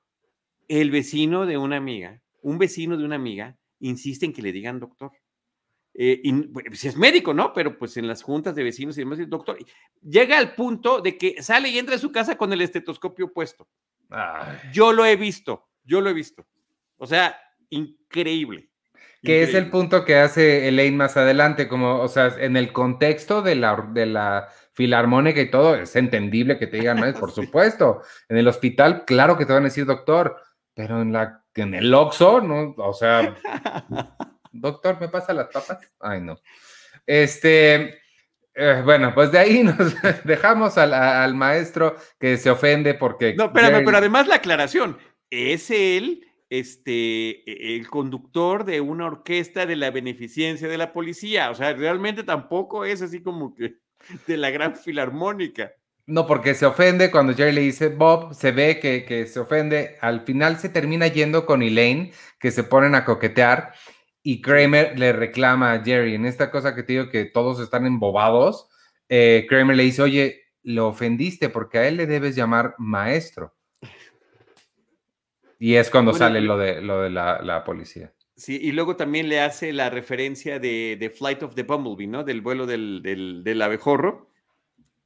[0.69, 4.81] El vecino de una amiga, un vecino de una amiga, insiste en que le digan
[4.81, 5.13] doctor.
[5.97, 6.23] Eh,
[6.73, 7.53] si es médico, ¿no?
[7.53, 9.57] Pero pues en las juntas de vecinos y demás, doctor,
[10.03, 13.69] llega al punto de que sale y entra a su casa con el estetoscopio puesto.
[14.73, 16.47] Yo lo he visto, yo lo he visto.
[16.97, 17.37] O sea,
[17.71, 18.71] increíble.
[19.23, 23.41] Que es el punto que hace Elaine más adelante, como, o sea, en el contexto
[23.41, 27.13] de la, de la filarmónica y todo, es entendible que te digan, ¿no?
[27.15, 28.03] por supuesto.
[28.29, 30.37] En el hospital, claro que te van a decir doctor,
[30.75, 32.75] pero en, la, en el Oxxo, ¿no?
[32.79, 33.37] O sea,
[34.53, 35.79] doctor, ¿me pasa las papas?
[36.01, 36.39] Ay, no.
[37.07, 38.01] Este,
[38.55, 43.35] eh, bueno, pues de ahí nos dejamos al, al, maestro que se ofende porque...
[43.35, 44.99] No, espérame, pero además la aclaración,
[45.31, 51.51] es él este, el conductor de una orquesta de la beneficencia de la policía.
[51.51, 53.79] O sea, realmente tampoco es así como que
[54.27, 55.73] de la gran filarmónica.
[56.07, 59.97] No, porque se ofende cuando Jerry le dice Bob, se ve que, que, se ofende.
[60.01, 63.73] Al final se termina yendo con Elaine, que se ponen a coquetear,
[64.23, 66.15] y Kramer le reclama a Jerry.
[66.15, 68.69] En esta cosa que te digo que todos están embobados,
[69.09, 73.55] eh, Kramer le dice, oye, lo ofendiste porque a él le debes llamar maestro.
[75.59, 78.13] Y es cuando sale lo de, lo de la, policía.
[78.37, 82.25] Sí, y luego también le hace la referencia de, Flight of the Bumblebee, ¿no?
[82.25, 84.31] Del vuelo del, del, abejorro,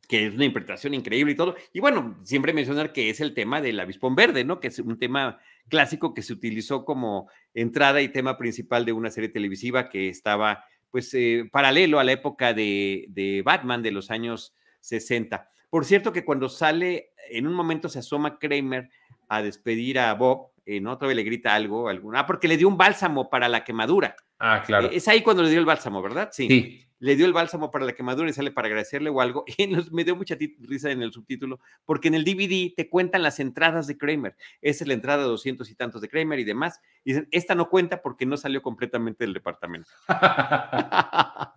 [0.08, 1.54] que es una interpretación increíble y todo.
[1.72, 4.58] Y bueno, siempre mencionar que es el tema del avispón verde, ¿no?
[4.58, 9.10] Que es un tema clásico que se utilizó como entrada y tema principal de una
[9.10, 14.10] serie televisiva que estaba pues eh, paralelo a la época de, de, Batman de los
[14.10, 15.50] años 60.
[15.68, 18.88] Por cierto que cuando sale, en un momento se asoma Kramer
[19.28, 20.96] a despedir a Bob, ¿no?
[20.96, 24.16] Todavía le grita algo, alguna, ah, porque le dio un bálsamo para la quemadura.
[24.38, 24.88] Ah, claro.
[24.90, 26.30] Es ahí cuando le dio el bálsamo, ¿verdad?
[26.32, 26.46] Sí.
[26.48, 26.84] sí.
[27.00, 29.44] Le dio el bálsamo para la quemadura y sale para agradecerle o algo.
[29.56, 33.40] Y me dio mucha risa en el subtítulo, porque en el DVD te cuentan las
[33.40, 34.36] entradas de Kramer.
[34.62, 36.80] Esa es la entrada de doscientos y tantos de Kramer y demás.
[37.04, 39.90] Y dicen, esta no cuenta porque no salió completamente del departamento.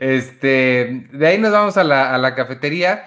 [0.00, 3.04] este, de ahí nos vamos a la, a la cafetería.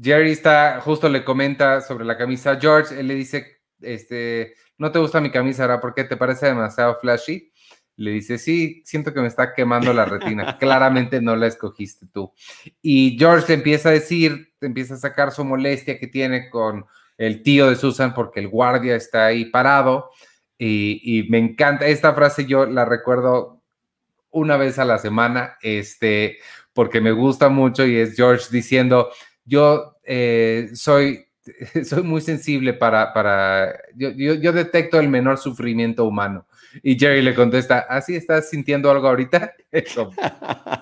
[0.00, 2.98] Jerry está, justo le comenta sobre la camisa a George.
[2.98, 5.80] Él le dice, este, no te gusta mi camisa, ¿verdad?
[5.80, 7.52] ¿Por qué te parece demasiado flashy?
[7.96, 10.56] Le dice, sí, siento que me está quemando la retina.
[10.58, 12.32] Claramente no la escogiste tú.
[12.80, 16.86] Y George te empieza a decir, te empieza a sacar su molestia que tiene con
[17.16, 20.10] el tío de Susan porque el guardia está ahí parado.
[20.60, 23.62] Y, me encanta, esta frase yo la recuerdo
[24.30, 26.38] una vez a la semana, este,
[26.72, 29.08] porque me gusta mucho y es George diciendo,
[29.44, 31.27] yo eh, soy
[31.84, 36.46] soy muy sensible para, para yo, yo, detecto el menor sufrimiento humano.
[36.82, 39.54] Y Jerry le contesta, ¿así estás sintiendo algo ahorita?
[39.70, 40.10] Eso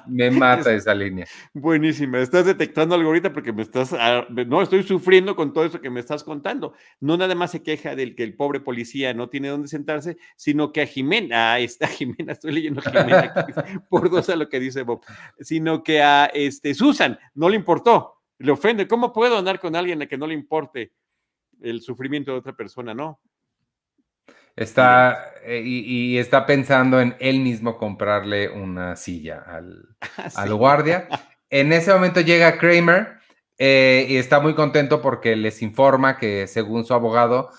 [0.07, 1.27] me mata esa línea.
[1.53, 5.81] Buenísima, estás detectando algo ahorita porque me estás, ah, no, estoy sufriendo con todo eso
[5.81, 6.75] que me estás contando.
[7.01, 10.73] No nada más se queja del que el pobre policía no tiene dónde sentarse, sino
[10.73, 13.33] que a Jimena, ah, está Jimena, estoy leyendo Jimena
[13.89, 15.01] por dos a lo que dice Bob,
[15.41, 18.87] sino que a este, Susan no le importó le ofende.
[18.87, 20.93] ¿Cómo puedo andar con alguien a que no le importe
[21.61, 22.95] el sufrimiento de otra persona?
[22.95, 23.21] No.
[24.55, 29.97] Está eh, y, está pensando en él mismo comprarle una silla al,
[30.35, 31.09] ah, guardia.
[31.49, 33.19] En ese momento llega Kramer
[33.57, 37.51] eh, y está muy contento porque les informa que según su abogado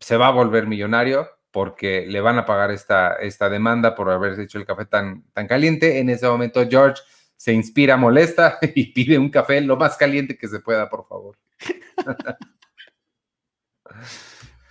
[0.00, 4.38] se va a volver millonario porque le van a pagar esta, esta demanda por haber
[4.38, 5.98] hecho el café tan, tan caliente.
[5.98, 7.02] En ese momento George
[7.36, 11.38] se inspira, molesta y pide un café lo más caliente que se pueda, por favor.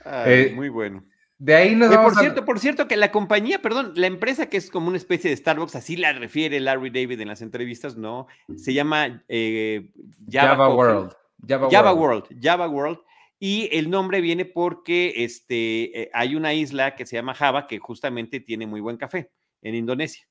[0.08, 1.04] Eh, muy bueno.
[1.38, 4.70] De ahí nos por cierto, por cierto, que la compañía, perdón, la empresa que es
[4.70, 8.28] como una especie de Starbucks, así la refiere Larry David en las entrevistas, ¿no?
[8.56, 9.90] Se llama eh,
[10.32, 11.14] Java, World.
[11.46, 12.26] Java, World.
[12.42, 13.00] Java World.
[13.38, 17.80] Y el nombre viene porque este, eh, hay una isla que se llama Java que
[17.80, 19.30] justamente tiene muy buen café
[19.62, 20.26] en Indonesia.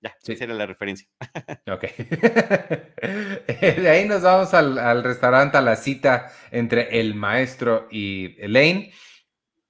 [0.00, 1.08] Ya, esa era la referencia.
[1.70, 1.82] Ok.
[3.60, 8.92] de ahí nos vamos al, restaurante, a la cita entre el maestro y Elaine.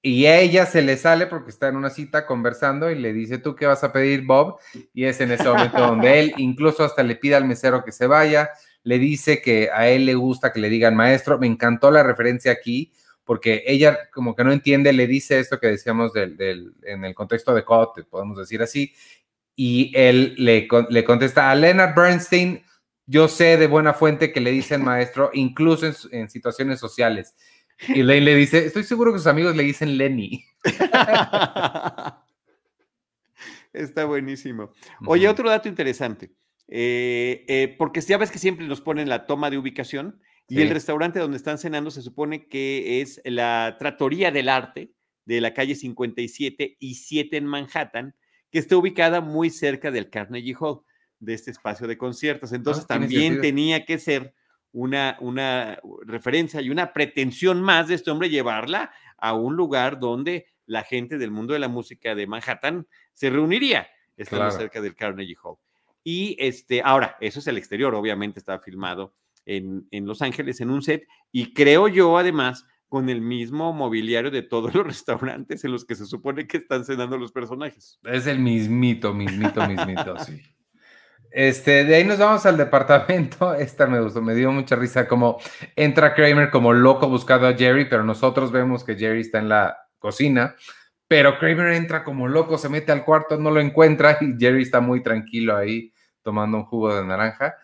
[0.01, 3.37] Y a ella se le sale porque está en una cita conversando y le dice,
[3.37, 4.57] ¿tú qué vas a pedir, Bob?
[4.93, 8.07] Y es en ese momento donde él incluso hasta le pide al mesero que se
[8.07, 8.49] vaya,
[8.83, 11.37] le dice que a él le gusta que le digan maestro.
[11.37, 12.93] Me encantó la referencia aquí
[13.29, 17.53] porque ella como que no entiende, le dice esto que decíamos del, en el contexto
[17.53, 18.91] de Cote, podemos decir así,
[19.61, 22.63] y él le, le contesta a Leonard Bernstein,
[23.05, 27.35] yo sé de buena fuente que le dicen maestro, incluso en, situaciones sociales.
[27.89, 30.45] Y Lane le dice, estoy seguro que sus amigos le dicen Lenny.
[33.73, 34.71] Está buenísimo.
[35.05, 36.31] Oye, otro dato interesante,
[36.69, 40.69] eh, eh, porque ya ves que siempre nos ponen la toma de ubicación y el
[40.69, 44.93] restaurante donde están cenando se supone que es la Tratoría del Arte
[45.25, 48.15] de la calle 57 y 7 en Manhattan,
[48.51, 50.81] que está ubicada muy cerca del Carnegie Hall,
[51.19, 52.53] de este espacio de conciertos.
[52.53, 54.33] Entonces ah, también tenía que ser
[54.71, 60.47] una, una referencia y una pretensión más de este hombre llevarla a un lugar donde
[60.65, 65.35] la gente del mundo de la música de Manhattan se reuniría, estando cerca del Carnegie
[65.43, 65.57] Hall.
[66.03, 70.69] Y este, ahora, eso es el exterior, obviamente estaba filmado en, en Los Ángeles en
[70.69, 75.71] un set, y creo yo además con el mismo mobiliario de todos los restaurantes en
[75.71, 77.99] los que se supone que están cenando los personajes.
[78.03, 80.41] Es el mismito, mismito, mismito, sí.
[81.31, 83.53] Este, de ahí nos vamos al departamento.
[83.55, 85.07] Esta me gustó, me dio mucha risa.
[85.07, 85.39] Como
[85.75, 89.77] entra Kramer como loco buscando a Jerry, pero nosotros vemos que Jerry está en la
[89.99, 90.55] cocina.
[91.07, 94.79] Pero Kramer entra como loco, se mete al cuarto, no lo encuentra y Jerry está
[94.79, 97.55] muy tranquilo ahí tomando un jugo de naranja.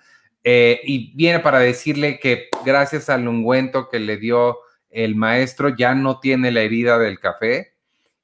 [0.44, 4.58] Eh, y viene para decirle que gracias al ungüento que le dio
[4.96, 7.76] el maestro ya no tiene la herida del café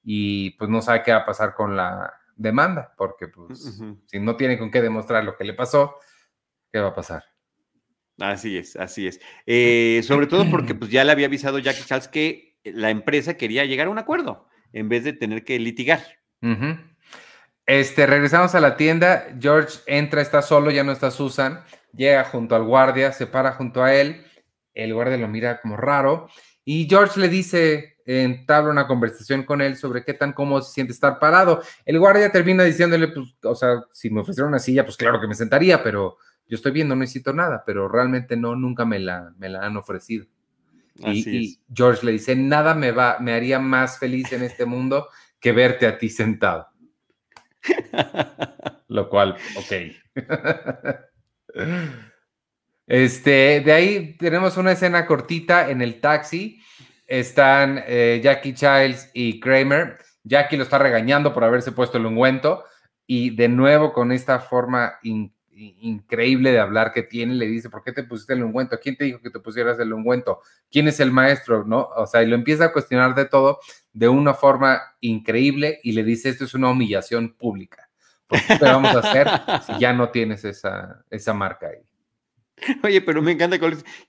[0.03, 4.37] y pues no sabe qué va a pasar con la demanda, porque pues si no
[4.37, 5.95] tiene con qué demostrar lo que le pasó,
[6.71, 7.25] ¿qué va a pasar?
[8.19, 9.19] Así es, así es.
[9.45, 13.65] Eh, sobre todo porque pues ya le había avisado Jackie Charles que la empresa quería
[13.65, 16.01] llegar a un acuerdo en vez de tener que litigar.
[17.65, 19.25] Este, regresamos a la tienda.
[19.41, 21.65] George entra, está solo, ya no está Susan.
[21.91, 24.25] Llega junto al guardia, se para junto a él.
[24.73, 26.29] El guardia lo mira como raro
[26.63, 30.93] y George le dice, entabla una conversación con él sobre qué tan cómodo se siente
[30.93, 31.61] estar parado.
[31.85, 35.27] El guardia termina diciéndole, pues, o sea, si me ofrecieron una silla, pues claro que
[35.27, 39.33] me sentaría, pero yo estoy viendo, no necesito nada, pero realmente no, nunca me la,
[39.37, 40.25] me la han ofrecido.
[40.95, 45.07] Y, George le dice, nada me va, me haría más feliz en este mundo
[45.39, 46.67] que verte a ti sentado.
[48.87, 49.71] Lo cual, ok.
[52.87, 56.61] Este, de ahí tenemos una escena cortita en el taxi.
[57.07, 59.97] Están eh, Jackie Childs y Kramer.
[60.23, 62.63] Jackie lo está regañando por haberse puesto el ungüento
[63.07, 64.93] y de nuevo con esta forma
[65.53, 68.79] increíble de hablar que tiene, le dice, ¿por qué te pusiste el ungüento?
[68.81, 70.41] ¿Quién te dijo que te pusieras el ungüento?
[70.69, 71.65] ¿Quién es el maestro?
[71.65, 71.89] ¿No?
[71.95, 73.59] O sea, y lo empieza a cuestionar de todo
[73.91, 77.89] de una forma increíble y le dice, esto es una humillación pública.
[78.29, 79.27] qué te vamos a hacer
[79.65, 81.90] si ya no tienes esa, esa marca ahí?
[82.83, 83.57] Oye, pero me encanta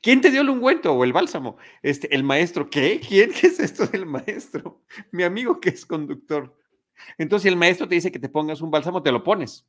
[0.00, 1.56] ¿Quién te dio el ungüento o el bálsamo?
[1.82, 3.00] Este, el maestro, ¿qué?
[3.00, 3.30] ¿Quién?
[3.40, 4.82] ¿Qué es esto del maestro?
[5.10, 6.56] Mi amigo que es conductor.
[7.18, 9.66] Entonces, si el maestro te dice que te pongas un bálsamo, te lo pones.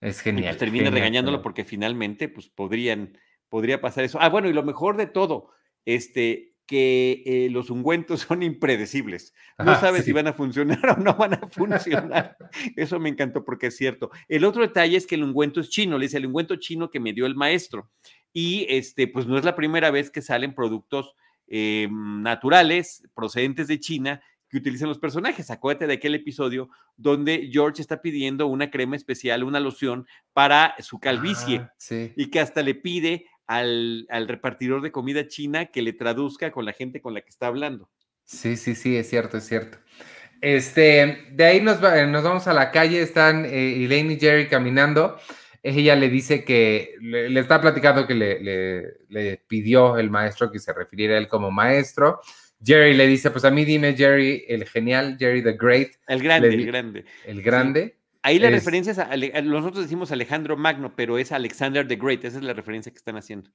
[0.00, 0.56] Es pues, genial.
[0.56, 3.16] termina regañándolo porque finalmente, pues podrían,
[3.48, 4.18] podría pasar eso.
[4.20, 5.50] Ah, bueno, y lo mejor de todo,
[5.84, 9.34] este, que eh, los ungüentos son impredecibles.
[9.58, 12.34] No sabes si van a funcionar o no van a funcionar.
[12.76, 14.10] Eso me encantó porque es cierto.
[14.26, 16.98] El otro detalle es que el ungüento es chino, le dice el ungüento chino que
[16.98, 17.90] me dio el maestro.
[18.32, 21.14] Y este, pues no es la primera vez que salen productos
[21.46, 25.50] eh, naturales procedentes de China que utilizan los personajes.
[25.50, 31.00] Acuérdate de aquel episodio donde George está pidiendo una crema especial, una loción para su
[31.00, 31.72] calvicie ah,
[32.16, 36.72] y que hasta le pide al, repartidor de comida china que le traduzca con la
[36.72, 37.90] gente con la que está hablando.
[38.24, 39.78] Sí, sí, sí, es cierto, es cierto.
[40.40, 45.18] Este, de ahí nos, nos vamos a la calle, están eh, Elaine y Jerry caminando.
[45.62, 48.40] Ella le dice que le, está platicando que le,
[49.08, 52.20] le, pidió el maestro que se refiriera a él como maestro.
[52.64, 55.92] Jerry le dice, pues a mí dime Jerry, el genial, Jerry the Great.
[56.08, 57.04] El grande, el grande.
[57.24, 58.01] El grande.
[58.22, 62.38] Ahí la referencia es, a, nosotros decimos Alejandro Magno, pero es Alexander the Great, esa
[62.38, 63.50] es la referencia que están haciendo.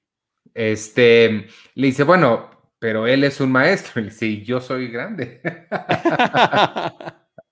[0.53, 2.49] Este, le dice, bueno,
[2.79, 5.41] pero él es un maestro, y le dice, yo soy grande.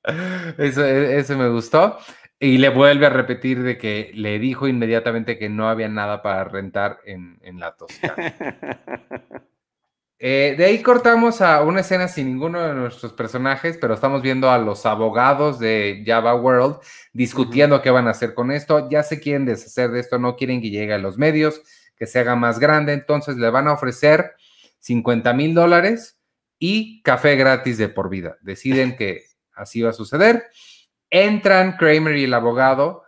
[0.57, 1.97] eso, e, eso me gustó.
[2.37, 6.43] Y le vuelve a repetir de que le dijo inmediatamente que no había nada para
[6.43, 8.35] rentar en, en la Toscana.
[10.17, 14.49] Eh, de ahí cortamos a una escena sin ninguno de nuestros personajes, pero estamos viendo
[14.49, 16.77] a los abogados de Java World
[17.11, 18.89] discutiendo qué van a hacer con esto.
[18.89, 21.61] Ya se quieren deshacer de esto, no quieren que llegue a los medios,
[21.97, 24.35] que se haga más grande, entonces le van a ofrecer
[24.79, 26.17] 50 mil dólares
[26.59, 28.37] y café gratis de por vida.
[28.41, 29.23] Deciden que
[29.53, 30.45] así va a suceder.
[31.09, 33.04] Entran Kramer y el abogado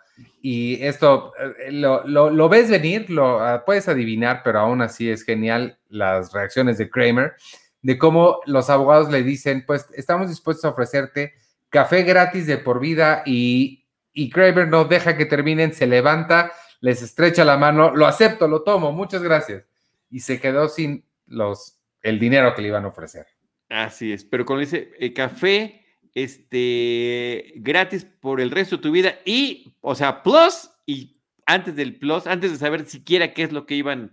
[0.49, 5.77] y esto eh, lo, ves venir, lo ah, puedes adivinar, pero aún así es genial
[5.89, 7.33] las reacciones de Kramer,
[7.81, 11.33] de cómo los abogados le dicen, pues estamos dispuestos a ofrecerte
[11.67, 17.01] café gratis de por vida y, y Kramer no deja que terminen, se levanta, les
[17.01, 19.65] estrecha la mano, lo acepto, lo tomo, muchas gracias.
[20.09, 23.27] Y se quedó sin los, el dinero que le iban a ofrecer.
[23.67, 29.15] Así es, pero cuando dice el café este, gratis por el resto de tu vida
[29.25, 33.65] y, o sea, plus y antes del plus, antes de saber siquiera qué es lo
[33.65, 34.11] que iban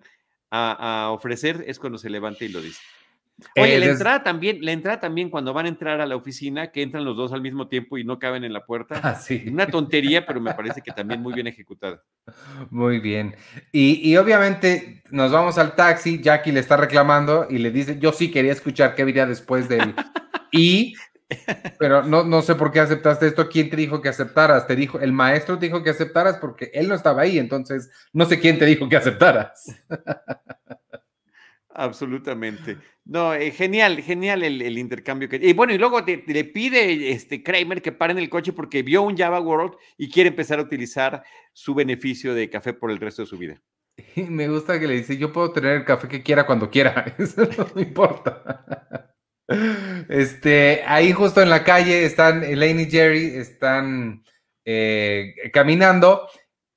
[0.51, 2.81] a, ofrecer, es cuando se levanta y lo dice.
[3.57, 6.83] Oye, la entrada también, la entrada también cuando van a entrar a la oficina, que
[6.83, 9.01] entran los dos al mismo tiempo y no caben en la puerta.
[9.03, 9.47] Ah, sí.
[9.49, 12.05] Una tontería, pero me parece que también muy bien ejecutada.
[12.71, 13.35] Muy bien.
[13.73, 18.13] Y, y, obviamente nos vamos al taxi, Jackie le está reclamando y le dice, yo
[18.13, 19.95] sí quería escuchar qué había después del...
[20.53, 20.95] y
[21.79, 23.49] pero no, no sé por qué aceptaste esto.
[23.49, 24.67] ¿Quién te dijo que aceptaras?
[24.67, 28.25] Te dijo, el maestro te dijo que aceptaras porque él no estaba ahí, entonces no
[28.27, 29.65] sé quién te dijo que aceptaras.
[31.77, 32.79] Absolutamente.
[33.05, 35.37] No, eh, genial, genial el, intercambio que.
[35.43, 39.17] Y bueno, y luego le pide este Kramer que paren el coche porque vio un
[39.17, 43.27] Java World y quiere empezar a utilizar su beneficio de café por el resto de
[43.27, 43.61] su vida.
[44.15, 47.15] Y me gusta que le dice: Yo puedo tener el café que quiera cuando quiera.
[47.19, 49.14] Eso no me importa.
[50.09, 54.25] Este, ahí justo en la calle están Elaine y Jerry, están
[54.65, 56.29] eh, caminando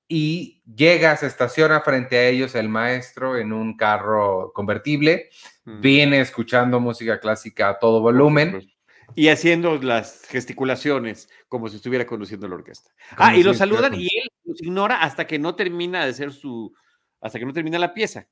[0.07, 5.29] y llega, se estaciona frente a ellos el maestro en un carro convertible,
[5.65, 5.81] mm.
[5.81, 8.69] viene escuchando música clásica a todo volumen.
[9.15, 12.91] Y haciendo las gesticulaciones como si estuviera conduciendo la orquesta.
[13.15, 16.73] ah, y lo saludan y él los ignora hasta que no termina de hacer su,
[17.21, 18.27] hasta que no termina la pieza.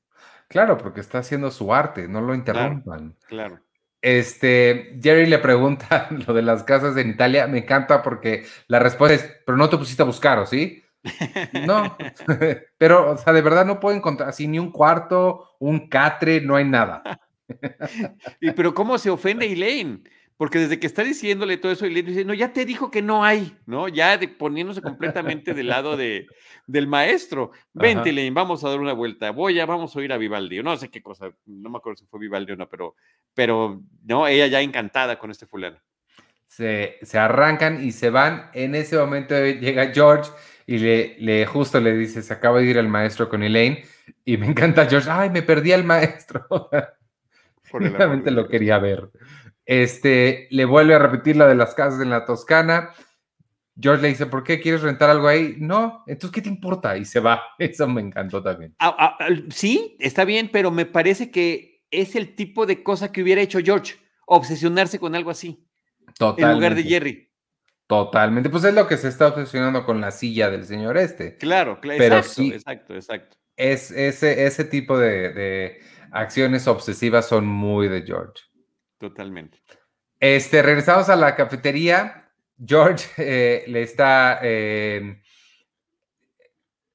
[0.47, 3.15] Claro, porque está haciendo su arte, no lo interrumpan.
[3.27, 3.61] claro.
[4.05, 7.47] Este, Jerry le pregunta lo de las casas en Italia.
[7.47, 10.83] Me encanta porque la respuesta es, pero no te pusiste a buscar, ¿o sí?
[11.65, 11.97] No,
[12.77, 16.55] pero, o sea, de verdad no puedo encontrar así ni un cuarto, un catre, no
[16.55, 17.01] hay nada.
[18.39, 20.03] y pero cómo se ofende Elaine,
[20.38, 23.23] porque desde que está diciéndole todo eso, Elaine dice, no, ya te dijo que no
[23.23, 23.88] hay, ¿no?
[23.88, 26.27] Ya poniéndose completamente del lado de,
[26.67, 27.51] del maestro.
[27.73, 30.75] Vente, Elaine, vamos a dar una vuelta, voy a, vamos a ir a Vivaldi, no
[30.75, 32.95] sé qué cosa, no me acuerdo si fue Vivaldi o no, pero,
[33.33, 35.77] pero, no, ella ya encantada con este fulano.
[36.47, 38.49] Se, se arrancan y se van.
[38.53, 40.31] En ese momento llega George
[40.67, 43.83] y le, le justo le dice, se acaba de ir el maestro con Elaine
[44.23, 46.45] y me encanta George, ay, me perdí al maestro.
[47.71, 49.09] Realmente lo quería ver.
[49.66, 52.91] Este, le vuelve a repetir la de las casas en la Toscana.
[53.80, 55.55] George le dice, ¿por qué quieres rentar algo ahí?
[55.59, 56.97] No, entonces, ¿qué te importa?
[56.97, 57.41] Y se va.
[57.59, 58.76] Eso me encantó también.
[58.80, 63.22] Ah, ah, sí, está bien, pero me parece que es el tipo de cosa que
[63.22, 63.95] hubiera hecho George,
[64.28, 65.68] obsesionarse con algo así.
[66.18, 66.43] Totalmente.
[66.43, 67.32] En lugar de Jerry.
[67.88, 68.49] Totalmente.
[68.49, 71.38] Pues es lo que se está obsesionando con la silla del señor este.
[71.38, 71.99] Claro, claro.
[71.99, 73.38] Pero exacto, sí, exacto, exacto.
[73.57, 75.80] Es ese, ese tipo de
[76.11, 78.43] acciones obsesivas son muy de George.
[79.09, 79.59] Totalmente.
[80.19, 82.27] Este, regresamos a la cafetería.
[82.57, 85.21] George eh, le está eh,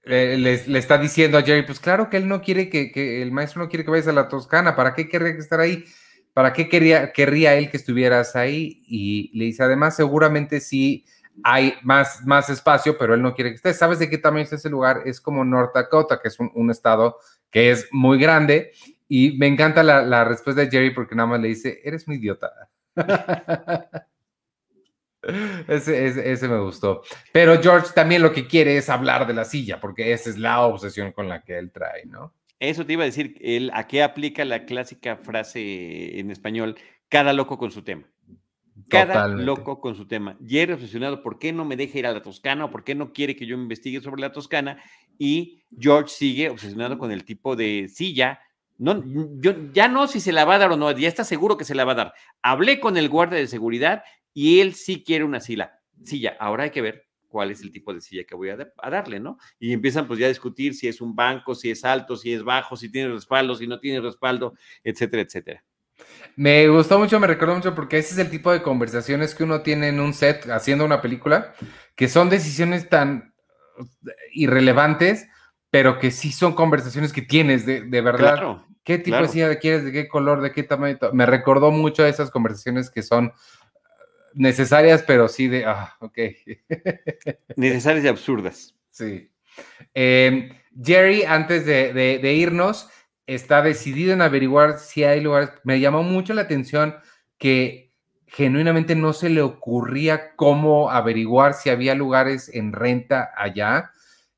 [0.02, 3.68] le, está diciendo a Jerry, pues claro que él no quiere que, el maestro no
[3.68, 5.84] quiere que vayas a la Toscana, ¿para qué querría estar ahí?
[6.32, 8.82] ¿Para qué quería, querría él que estuvieras ahí?
[8.88, 11.04] Y le dice, además, seguramente sí
[11.44, 13.78] hay más, más espacio, pero él no quiere que estés.
[13.78, 15.02] ¿Sabes de qué tamaño es ese lugar?
[15.04, 17.18] Es como North Dakota, que es un estado
[17.50, 18.72] que es muy grande
[19.12, 22.48] y me encanta la, respuesta de Jerry porque nada más le dice, eres un idiota.
[25.66, 27.02] ese, me gustó.
[27.32, 30.60] Pero George también lo que quiere es hablar de la silla, porque esa es la
[30.60, 32.32] obsesión con la que él trae, ¿no?
[32.60, 36.76] Eso te iba a decir, él, ¿a qué aplica la clásica frase en español?
[37.08, 38.04] Cada loco con su tema.
[38.88, 40.38] Cada loco con su tema.
[40.46, 43.12] Jerry obsesionado, ¿por qué no me deja ir a la Toscana o por qué no
[43.12, 44.80] quiere que yo investigue sobre la Toscana?
[45.18, 48.38] Y George sigue obsesionado con el tipo de silla
[48.80, 49.04] no,
[49.40, 51.66] yo ya no si se la va a dar o no, ya está seguro que
[51.66, 52.14] se la va a dar.
[52.40, 54.02] Hablé con el guardia de seguridad
[54.32, 55.78] y él sí quiere una silla.
[56.02, 58.56] Silla, ahora hay que ver cuál es el tipo de silla que voy a,
[58.90, 59.36] darle, ¿no?
[59.58, 62.42] Y empiezan pues ya a discutir si es un banco, si es alto, si es
[62.42, 65.62] bajo, si tiene respaldo, si no tiene respaldo, etcétera, etcétera.
[66.36, 69.60] Me gustó mucho, me recordó mucho porque ese es el tipo de conversaciones que uno
[69.60, 71.52] tiene en un set haciendo una película,
[71.94, 73.34] que son decisiones tan
[74.32, 75.28] irrelevantes,
[75.68, 78.36] pero que sí son conversaciones que tienes de, de verdad.
[78.36, 78.69] Claro.
[78.84, 79.84] ¿Qué tipo de silla quieres?
[79.84, 80.40] ¿De qué color?
[80.40, 80.98] ¿De qué tamaño?
[81.12, 83.32] Me recordó mucho a esas conversaciones que son
[84.34, 86.18] necesarias, pero sí de, ah, ok.
[87.56, 88.74] necesarias y absurdas.
[88.90, 89.30] Sí.
[89.94, 90.50] Em,
[90.82, 92.88] Jerry, antes de, irnos,
[93.26, 95.50] está decidido en averiguar si hay lugares.
[95.64, 96.96] Me llamó mucho la atención
[97.38, 97.92] que
[98.26, 103.90] genuinamente no se le ocurría cómo averiguar si había lugares en renta allá,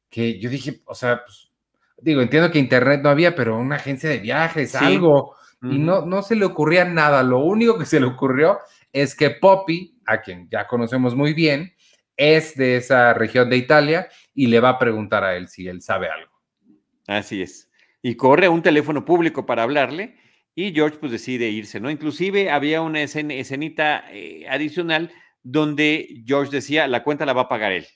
[0.08, 1.51] que yo dije, o sea, pues,
[2.02, 6.22] digo, entiendo que internet no había, pero una agencia de viajes, algo, y no, no
[6.22, 7.22] se le ocurría nada.
[7.22, 8.58] Lo único que se le ocurrió
[8.92, 11.72] es que Poppy, a quien ya conocemos muy bien,
[12.16, 15.80] es de esa región de Italia y le va a preguntar a él si él
[15.80, 16.32] sabe algo.
[17.06, 17.70] Así es.
[18.02, 20.16] Y corre a un teléfono público para hablarle
[20.54, 21.90] y George pues decide irse, ¿no?
[21.90, 27.72] Inclusive había una escenita eh, adicional donde George decía, la cuenta la va a pagar
[27.72, 27.86] él.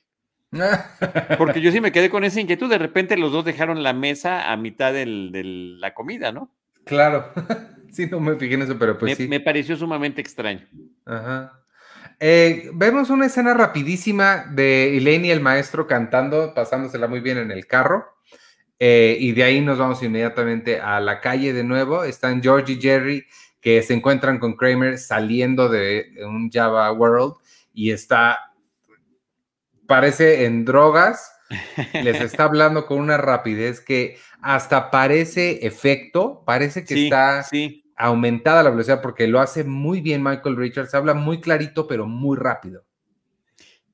[1.39, 2.69] Porque yo sí me quedé con esa inquietud.
[2.69, 6.51] De repente los dos dejaron la mesa a mitad de la comida, ¿no?
[6.85, 7.33] Claro.
[7.93, 9.29] sí, no me fijé en eso, pero pues me, sí.
[9.29, 10.67] Me pareció sumamente extraño.
[11.05, 11.61] Ajá.
[12.19, 17.51] Eh, vemos una escena rapidísima de Elaine y el maestro cantando, pasándosela muy bien en
[17.51, 18.17] el carro.
[18.79, 22.05] Eh, y de ahí nos vamos inmediatamente a la calle de nuevo.
[22.05, 23.27] Están George y Jerry
[23.61, 27.35] que se encuentran con Kramer saliendo de un Java World
[27.75, 28.53] y está
[29.87, 31.33] parece en drogas,
[32.03, 37.45] les está hablando con una rapidez que hasta parece efecto, parece que está
[37.97, 42.37] aumentada la velocidad porque lo hace muy bien Michael Richards, habla muy clarito pero muy
[42.37, 42.85] rápido.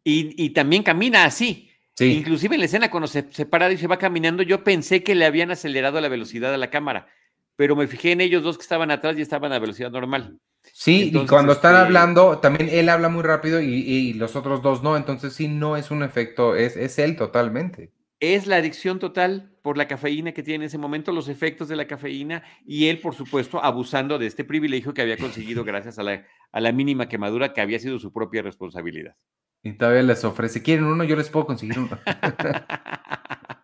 [0.05, 1.71] Y, también camina así.
[2.01, 5.15] Inclusive en la escena cuando se, se para y se va caminando, yo pensé que
[5.15, 7.07] le habían acelerado la velocidad a la cámara,
[7.55, 10.41] pero me fijé en ellos dos que estaban atrás y estaban a velocidad normal.
[10.73, 14.83] Sí, y cuando están este hablando, también él habla muy rápido y, los otros dos
[14.83, 17.93] no, entonces sí, no es un efecto, es, es él totalmente.
[18.21, 21.77] Es la adicción total por la cafeína que tiene en ese momento, los efectos de
[21.77, 26.03] la cafeína y él, por supuesto, abusando de este privilegio que había conseguido gracias a
[26.03, 29.17] la, a la mínima quemadura que había sido su propia responsabilidad.
[29.63, 31.05] Y todavía les ofrece, ¿quieren uno?
[31.05, 31.99] Yo les puedo conseguir uno.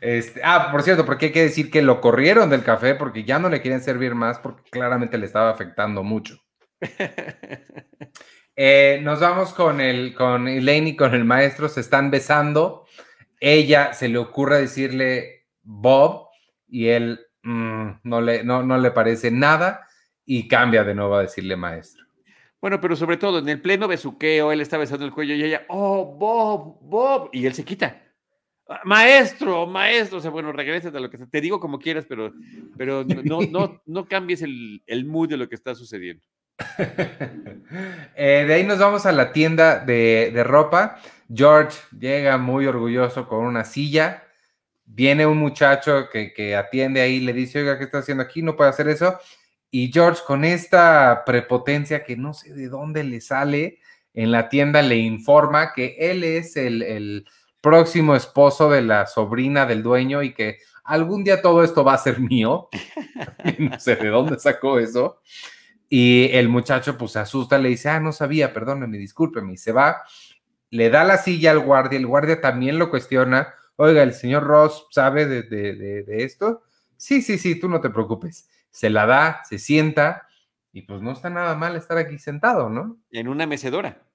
[0.00, 3.38] Este, ah, por cierto, porque hay que decir que lo corrieron del café porque ya
[3.38, 6.38] no le querían servir más porque claramente le estaba afectando mucho.
[8.58, 12.86] Eh, nos vamos con el, con Elaine y con el maestro, se están besando.
[13.38, 16.28] Ella se le ocurre decirle Bob
[16.66, 19.86] y él mm, no, le, no, no le parece nada
[20.24, 22.06] y cambia de nuevo a decirle maestro.
[22.60, 25.66] Bueno, pero sobre todo en el pleno besuqueo, él está besando el cuello y ella,
[25.68, 28.05] oh, Bob, Bob, y él se quita.
[28.84, 32.32] Maestro, maestro, o sea, bueno, regrésate a lo que te digo como quieras, pero,
[32.76, 36.24] pero no, no, no cambies el, el mood de lo que está sucediendo.
[38.18, 40.98] Eh, de ahí nos vamos a la tienda de, de, ropa.
[41.32, 44.22] George llega muy orgulloso con una silla.
[44.84, 48.40] Viene un muchacho que, que atiende ahí, le dice, oiga, ¿qué está haciendo aquí?
[48.40, 49.18] No puede hacer eso.
[49.70, 53.80] Y George, con esta prepotencia que no sé de dónde le sale,
[54.14, 57.26] en la tienda le informa que él es el, el
[57.66, 61.98] próximo esposo de la sobrina del dueño y que algún día todo esto va a
[61.98, 62.68] ser mío.
[63.58, 65.20] no sé de dónde sacó eso.
[65.88, 69.72] Y el muchacho pues se asusta, le dice, ah, no sabía, perdóneme, discúlpeme, y se
[69.72, 70.04] va,
[70.70, 74.86] le da la silla al guardia, el guardia también lo cuestiona, oiga, el señor Ross
[74.92, 76.62] sabe de, de, de esto.
[76.96, 78.48] Sí, sí, sí, tú no te preocupes.
[78.70, 80.28] Se la da, se sienta,
[80.72, 82.96] y pues no está nada mal estar aquí sentado, ¿no?
[83.10, 84.05] En una mecedora.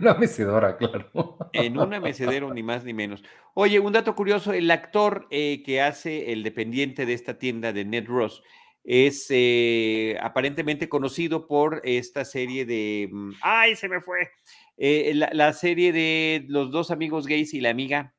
[0.00, 1.38] Una mecedora, claro.
[1.52, 3.22] En una mecedera, ni más ni menos.
[3.54, 7.84] Oye, un dato curioso, el actor eh, que hace el dependiente de esta tienda de
[7.84, 8.42] Ned Ross
[8.84, 13.08] es eh, aparentemente conocido por esta serie de...
[13.12, 14.30] mm, ¡Ay, se me fue!
[14.76, 18.14] Eh, la, la serie de los dos amigos gays y la amiga.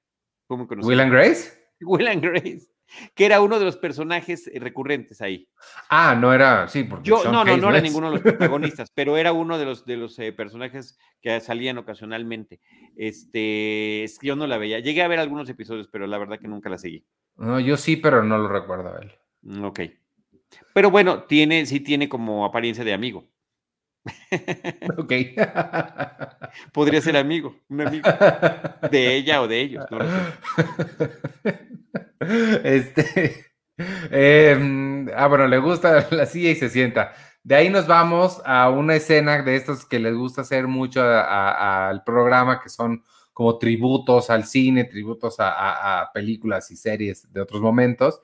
[0.47, 0.87] ¿Cómo conocí?
[0.87, 1.51] ¿Will and Grace?
[1.81, 2.67] Will and Grace,
[3.15, 5.47] que era uno de los personajes eh, recurrentes ahí.
[5.89, 9.17] Ah, no era, sí, porque Yo, no, no, no era ninguno de los protagonistas, pero
[9.17, 12.59] era uno de los, de los eh, personajes que salían ocasionalmente.
[12.95, 14.79] Este, es que yo no la veía.
[14.79, 17.05] Llegué a ver algunos episodios, pero la verdad que nunca la seguí.
[17.35, 19.11] No, yo sí, pero no lo recuerdo a él.
[19.41, 19.79] Mm, Ok.
[20.73, 23.27] Pero bueno, tiene, sí tiene como apariencia de amigo.
[24.97, 25.13] Ok.
[26.73, 28.09] Podría ser amigo, un amigo
[28.91, 29.85] de ella o de ellos.
[29.89, 29.97] no.
[32.63, 33.45] Este.
[34.11, 37.13] em, ah, bueno, le gusta la silla y se sienta.
[37.43, 42.03] De ahí nos vamos a una escena de estos que les gusta hacer mucho al
[42.03, 43.03] programa, que son
[43.33, 48.21] como tributos al cine, tributos a, a- a películas y series de otros momentos,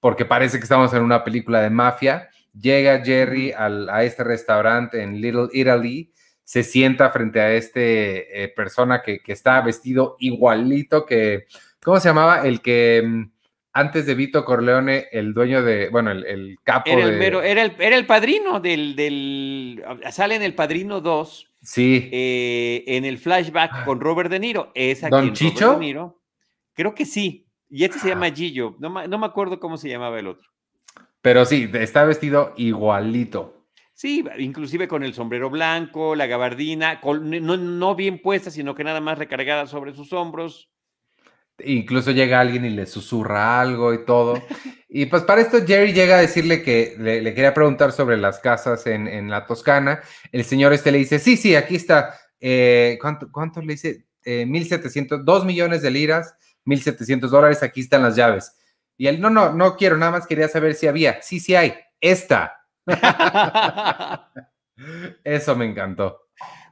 [0.00, 2.28] porque parece que estamos en una película de mafia.
[2.58, 8.48] Llega Jerry al- a este restaurante en Little Italy, se sienta frente a este eh,
[8.48, 11.46] persona que, que está vestido igualito que,
[11.84, 12.46] ¿cómo se llamaba?
[12.46, 13.30] El que mm,
[13.76, 17.16] antes de Vito Corleone, el dueño de, bueno, el, el capo Era el, de...
[17.18, 19.84] mero- era el, era el padrino del, del.
[20.10, 24.70] Sale en el Padrino 2, Sí, eh, en el flashback con Robert De Niro.
[24.74, 25.72] Es a ¿Don Chicho?
[25.74, 26.22] De Niro.
[26.74, 27.46] Creo que sí.
[27.68, 28.14] Y este se Ah.
[28.14, 28.76] llama Gillo.
[28.78, 30.48] No, no me acuerdo cómo se llamaba el otro.
[31.20, 33.64] pero sí, está vestido igualito.
[33.92, 38.84] Sí, inclusive con el sombrero blanco, la gabardina, con- no, no bien puesta, sino que
[38.84, 40.70] nada más recargada sobre sus hombros.
[41.64, 44.42] Incluso llega alguien y le susurra algo y todo.
[44.88, 48.38] Y pues para esto Jerry llega a decirle que le, le quería preguntar sobre las
[48.38, 50.00] casas en, en la Toscana.
[50.32, 52.14] El señor este le dice, sí, sí, aquí está.
[52.40, 54.06] Eh, ¿cuánto, ¿Cuánto le dice?
[54.24, 56.34] Eh, 1.700, 2 millones de liras,
[56.64, 58.56] 1.700 dólares, aquí están las llaves.
[58.96, 61.20] Y él, no, no, no quiero, nada más quería saber si había.
[61.22, 62.56] Sí, sí hay, esta.
[65.24, 66.25] Eso me encantó.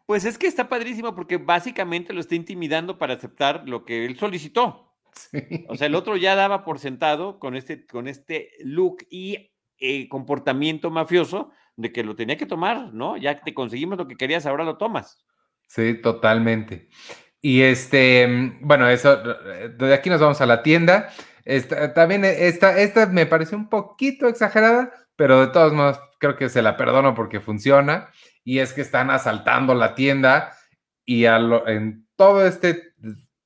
[0.07, 4.17] Pues es que está padrísimo porque básicamente lo está intimidando para aceptar lo que él
[4.17, 4.93] solicitó.
[5.13, 5.65] Sí.
[5.69, 10.09] O sea, el otro ya daba por sentado con este, con este look y eh,
[10.09, 13.17] comportamiento mafioso de que lo tenía que tomar, ¿no?
[13.17, 15.25] Ya te conseguimos lo que querías, ahora lo tomas.
[15.67, 16.89] Sí, totalmente.
[17.41, 21.11] Y este, bueno, eso, de aquí nos vamos a la tienda.
[21.45, 26.49] Esta, también esta, esta me pareció un poquito exagerada, pero de todos modos creo que
[26.49, 28.09] se la perdono porque funciona.
[28.45, 30.53] Y es que están asaltando la tienda
[31.05, 32.93] y a lo- en todo este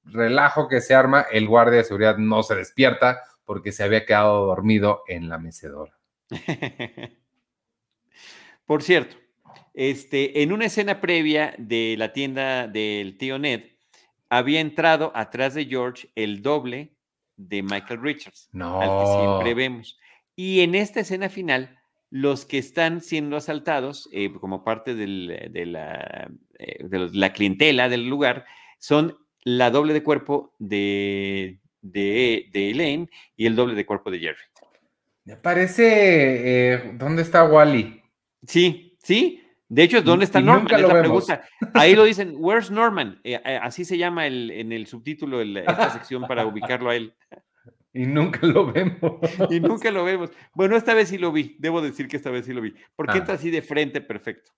[0.05, 4.47] relajo que se arma, el guardia de seguridad no se despierta porque se había quedado
[4.47, 5.97] dormido en la mecedora.
[8.67, 9.17] Por cierto,
[9.75, 13.63] este, en una escena previa de la tienda del tío Ned,
[14.29, 16.93] había entrado atrás de George el doble
[17.37, 18.51] de Michael Richards,
[18.83, 19.99] al que siempre vemos.
[20.41, 21.77] Y en esta escena final,
[22.11, 26.31] los que están siendo asaltados, eh, como parte del- de, la,
[26.61, 28.45] eh, de los- la clientela del lugar,
[28.79, 34.21] son la doble de cuerpo de, de, de Elaine y el doble de cuerpo de
[34.21, 34.39] Jerry.
[35.25, 38.01] Me parece, eh, ¿dónde está Wally?
[38.47, 39.43] Sí, sí.
[39.69, 40.63] De hecho, ¿dónde está Norman?
[40.63, 41.27] nunca Es lo la vemos.
[41.27, 41.49] pregunta.
[41.75, 43.21] Ahí lo dicen, Where's Norman?
[43.25, 46.95] Eh, eh, así se llama el- en el subtítulo el- esta sección para ubicarlo a
[46.97, 47.13] él.
[47.93, 49.19] Y nunca lo vemos.
[49.51, 50.31] Y nunca lo vemos.
[50.55, 51.57] Bueno, esta vez sí lo vi.
[51.59, 52.75] Debo decir que esta vez sí lo vi.
[52.95, 53.19] Porque Ah.
[53.19, 54.53] entra así de frente perfecto.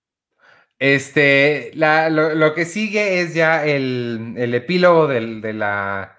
[0.79, 6.17] Este, la- lo, lo que sigue es ya el, el epílogo del- de, la,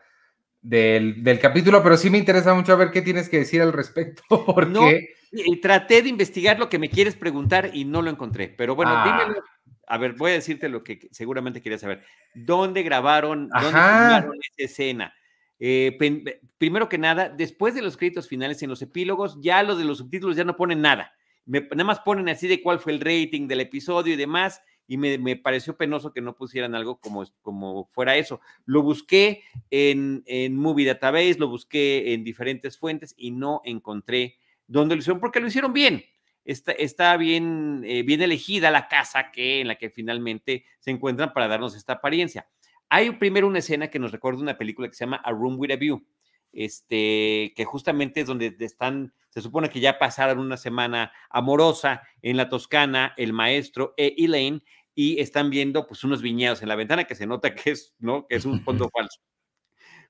[0.60, 4.22] del, del, capítulo, pero sí me interesa mucho ver qué tienes que decir al respecto,
[4.46, 4.70] porque...
[4.70, 4.88] No,
[5.60, 9.24] traté de investigar lo que me quieres preguntar y no lo encontré, pero bueno, ah.
[9.24, 9.42] dímelo.
[9.88, 12.04] A ver, voy a decirte lo que seguramente querías saber.
[12.34, 15.12] ¿Dónde grabaron, dónde filmaron esa escena?
[15.64, 15.96] Eh,
[16.58, 19.98] primero que nada, después de los créditos finales en los epílogos, ya los de los
[19.98, 21.12] subtítulos ya no ponen nada.
[21.46, 25.36] nada más ponen así de cuál fue el rating del episodio y demás, y me,
[25.36, 28.40] pareció penoso que no pusieran algo como, como fuera eso.
[28.64, 34.96] Lo busqué en, en Movie Database, lo busqué en diferentes fuentes y no encontré dónde
[34.96, 36.04] lo hicieron, porque lo hicieron bien.
[36.44, 41.32] Está, está bien, eh, bien elegida la casa que, en la que finalmente se encuentran
[41.32, 42.48] para darnos esta apariencia.
[42.94, 45.70] Hay primero una escena que nos recuerda una película que se llama A Room with
[45.70, 46.04] a View,
[46.52, 52.36] este, que justamente es donde están, se supone que ya pasaron una semana amorosa en
[52.36, 54.62] la Toscana, el maestro e Elaine,
[54.94, 58.26] y están viendo pues unos viñedos en la ventana que se nota que es, ¿no?
[58.26, 59.22] Que es un fondo falso.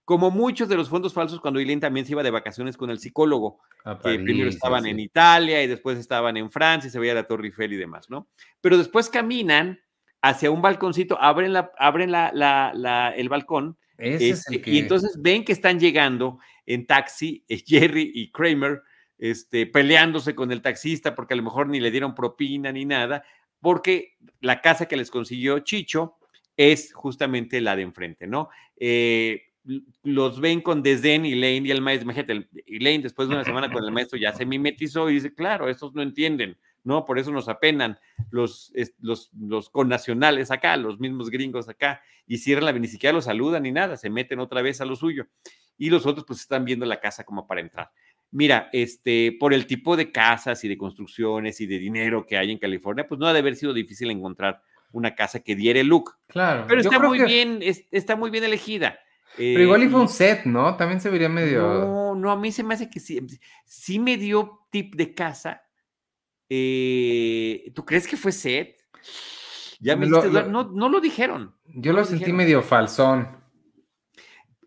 [0.04, 2.98] Como muchos de los fondos falsos, cuando Elaine también se iba de vacaciones con el
[2.98, 3.60] psicólogo,
[4.02, 7.46] que primero estaban en Italia y después estaban en Francia y se veía la Torre
[7.46, 8.26] Eiffel y demás, ¿no?
[8.60, 9.78] Pero después caminan
[10.22, 15.78] hacia un balconcito, abren, la, abren la, el balcón este, y entonces ven que están
[15.78, 18.82] llegando en taxi eh, Jerry y Kramer
[19.18, 23.24] este, peleándose con el taxista porque a lo mejor ni le dieron propina ni nada,
[23.60, 26.16] porque la casa que les consiguió Chicho
[26.56, 28.48] es justamente la de enfrente, ¿no?
[28.76, 29.42] Eh,
[30.02, 33.72] los ven con desdén y Lane y el maestro, imagínate, Lane después de una semana
[33.72, 37.04] con el maestro ya se mimetizó y dice, claro, estos no entienden, ¿no?
[37.04, 37.98] Por eso nos apenan
[38.30, 43.24] los, los, los connacionales acá, los mismos gringos acá, y cierran la ni siquiera los
[43.24, 45.26] saludan ni nada, se meten otra vez a lo suyo.
[45.78, 47.90] Y los otros pues están viendo la casa como para entrar.
[48.30, 52.50] Mira, este, por el tipo de casas y de construcciones y de dinero que hay
[52.50, 54.62] en California, pues no ha de haber sido difícil encontrar
[54.92, 56.16] una casa que diere el look.
[56.28, 56.64] Claro.
[56.68, 57.60] Pero está muy bien,
[57.90, 58.98] está muy bien elegida.
[59.36, 60.76] Pero igual y fue un set, ¿no?
[60.76, 61.62] También se vería medio.
[61.62, 63.20] No, no, a mí se me hace que sí.
[63.64, 65.62] Sí me dio tip de casa,
[66.54, 68.76] eh, ¿Tú crees que fue set?
[69.80, 71.54] Ya me no, lo dijeron.
[71.64, 73.42] Yo lo, sentí medio falsón.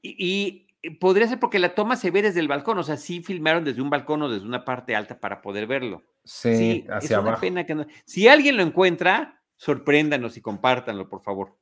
[0.02, 0.68] Y,
[1.00, 3.84] podría ser porque la toma se ve desde el balcón, o sea, sí filmaron desde
[3.84, 6.02] un balcón o desde una parte alta para poder verlo.
[6.24, 7.42] Sí, hacia abajo.
[7.42, 11.56] Pena que Si alguien lo encuentra, sorpréndanos y compártanlo, por favor.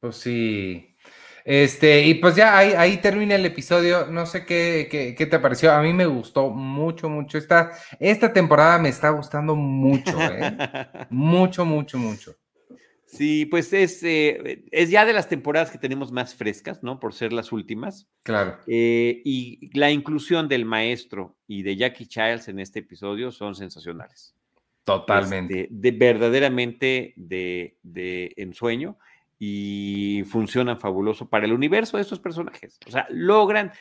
[0.00, 0.95] Pues sí.
[1.46, 4.08] Este, y pues ya ahí, ahí termina el episodio.
[4.08, 5.72] No sé qué, qué, te pareció.
[5.72, 7.38] A mí me gustó mucho, mucho.
[7.38, 7.70] Esta,
[8.00, 10.56] esta temporada me está gustando mucho, ¿eh?
[11.10, 12.34] mucho, mucho, mucho.
[13.06, 16.98] Sí, pues es, eh, es ya de las temporadas que tenemos más frescas, ¿no?
[16.98, 18.08] Por ser las últimas.
[18.24, 18.58] Claro.
[18.66, 24.34] Eh, y la inclusión del maestro y de Jackie Childs en este episodio son sensacionales.
[24.82, 25.60] Totalmente.
[25.60, 28.98] Este, de, verdaderamente de, de ensueño
[29.38, 32.78] y funcionan fabuloso para el universo de estos personajes.
[32.86, 33.72] O sea, logran,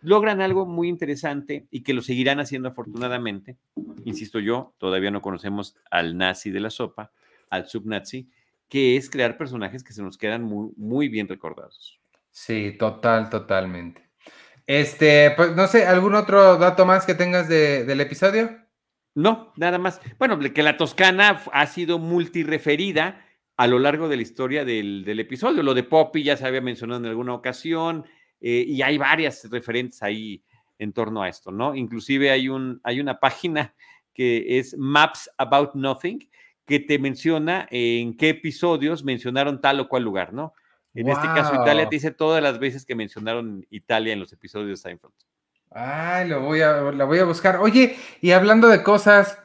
[0.00, 3.56] logran algo muy interesante y que lo seguirán haciendo afortunadamente.
[4.04, 7.12] Insisto yo, todavía no conocemos al nazi de la sopa,
[7.50, 8.28] al subnazi,
[8.68, 12.00] que es crear personajes que se nos quedan muy, muy bien recordados.
[12.30, 14.08] Sí, total, totalmente.
[14.66, 18.64] Este, pues no sé, ¿algún otro dato más que tengas del episodio?
[19.14, 20.00] No, nada más.
[20.18, 23.23] Bueno, que la Toscana ha sido multireferida
[23.56, 25.62] a lo largo de la historia del, episodio.
[25.62, 28.04] Lo de Poppy ya se había mencionado en alguna ocasión
[28.40, 30.42] eh, y hay varias referentes ahí
[30.78, 31.74] en torno a esto, ¿no?
[31.74, 33.74] Inclusive hay, un, hay una página
[34.12, 36.28] que es Maps About Nothing
[36.64, 40.54] que te menciona en qué episodios mencionaron tal o cual lugar, ¿no?
[40.94, 44.68] En este caso, Italia te dice todas las veces que mencionaron Italia en los episodios
[44.68, 45.12] de Seinfeld.
[45.72, 47.56] Ay, lo voy a, la voy a buscar.
[47.56, 49.36] Oye, y hablando de cosas,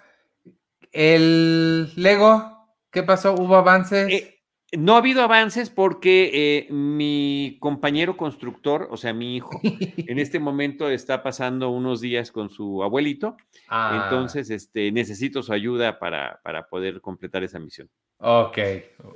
[0.92, 2.59] el Lego
[2.92, 3.34] ¿Qué pasó?
[3.34, 4.12] ¿Hubo avances?
[4.12, 4.40] Eh,
[4.78, 10.40] no ha habido avances porque eh, mi compañero constructor, o sea, mi hijo, en este
[10.40, 13.36] momento está pasando unos días con su abuelito.
[13.68, 14.04] Ah.
[14.04, 17.90] Entonces, este, necesito su ayuda para, para poder completar esa misión.
[18.20, 18.58] Ok.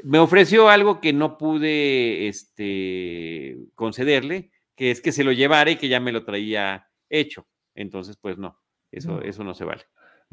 [0.03, 5.75] Me ofreció algo que no pude este, concederle, que es que se lo llevara y
[5.75, 7.47] que ya me lo traía hecho.
[7.75, 8.59] Entonces, pues no,
[8.91, 9.23] eso, mm.
[9.25, 9.83] eso no se vale.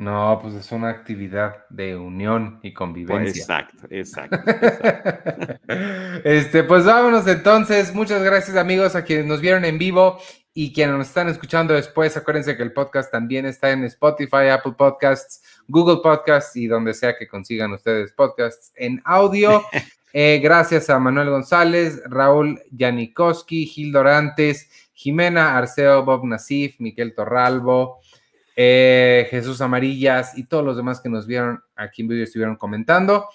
[0.01, 3.38] No, pues es una actividad de unión y convivencia.
[3.38, 4.38] exacto, exacto.
[6.24, 7.92] este, pues vámonos entonces.
[7.92, 10.18] Muchas gracias amigos a quienes nos vieron en vivo
[10.55, 12.16] y quienes nos están escuchando después.
[12.16, 17.14] Acuérdense que el podcast también está en Spotify, Apple Podcasts, Google Podcasts y donde sea
[17.18, 19.62] que consigan ustedes podcasts en audio.
[20.12, 28.01] Eh, gracias a Manuel González, Raúl Janikowski, Gil Dorantes, Jimena Arceo, Bob Nasif, Miquel Torralbo.
[28.57, 33.26] Eh, Jesús Amarillas y todos los demás que nos vieron aquí en vídeo estuvieron comentando.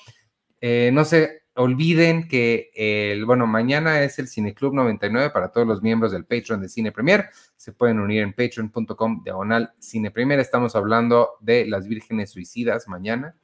[0.62, 5.82] Eh, no sé, olviden que el, bueno, mañana es el Cineclub 99 para todos los
[5.82, 7.30] miembros del Patreon de Cine Premier.
[7.56, 10.40] Se pueden unir en patreon.com diagonal Cine Premier.
[10.40, 13.36] Estamos hablando de Las Vírgenes Suicidas mañana.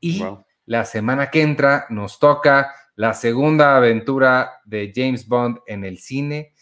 [0.00, 0.24] Y
[0.66, 6.52] la semana que entra nos toca la segunda aventura de James Bond en el cine,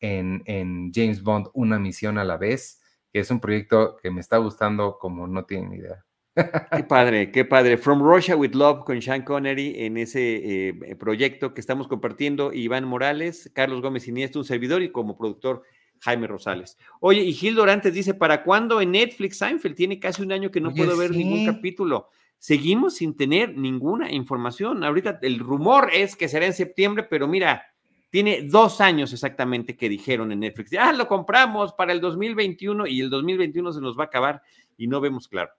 [0.00, 2.79] en, en James Bond, una misión a la vez,
[3.12, 6.04] que es un proyecto que me está gustando como no tienen idea.
[6.34, 7.76] Qué padre, qué padre.
[7.76, 12.84] From Russia with Love con Sean Connery en ese eh, proyecto que estamos compartiendo Iván
[12.84, 15.62] Morales, Carlos Gómez Iniesta, un servidor y como productor
[16.00, 16.78] Jaime Rosales.
[17.00, 19.74] Oye, y Gil Dorantes dice, ¿para cuándo en Netflix Seinfeld?
[19.74, 22.08] Tiene casi un año que no puedo ver ningún capítulo.
[22.38, 24.82] Seguimos sin tener ninguna información.
[24.82, 27.66] Ahorita el rumor es que será en septiembre, pero mira,
[28.10, 33.00] tiene dos años exactamente que dijeron en Netflix, ya lo compramos para el 2021 y
[33.00, 34.42] el 2021 se nos va a acabar
[34.76, 35.52] y no vemos claro.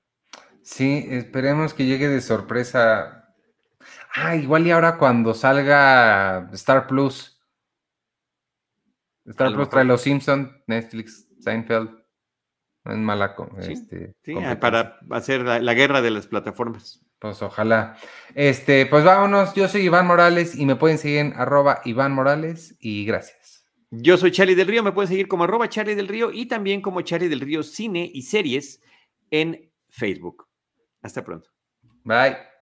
[0.62, 3.34] Sí, esperemos que llegue de sorpresa.
[4.14, 7.40] Ah, igual y ahora cuando salga Star Plus.
[9.26, 12.02] Star Plus trae Los Simpsons, Netflix, Seinfeld.
[12.84, 13.36] No es mala.
[13.60, 17.06] este, ah, para hacer la, guerra de las plataformas.
[17.22, 17.98] Pues ojalá.
[18.34, 19.54] Este, pues vámonos.
[19.54, 23.64] Yo soy Iván Morales y me pueden seguir en arroba Iván Morales y gracias.
[23.92, 26.82] Yo soy Charlie del Río, me pueden seguir como arroba Charlie del Río y también
[26.82, 28.82] como Charlie del Río Cine y Series
[29.30, 30.48] en Facebook.
[31.04, 31.52] Hasta pronto.
[32.04, 32.51] Bye.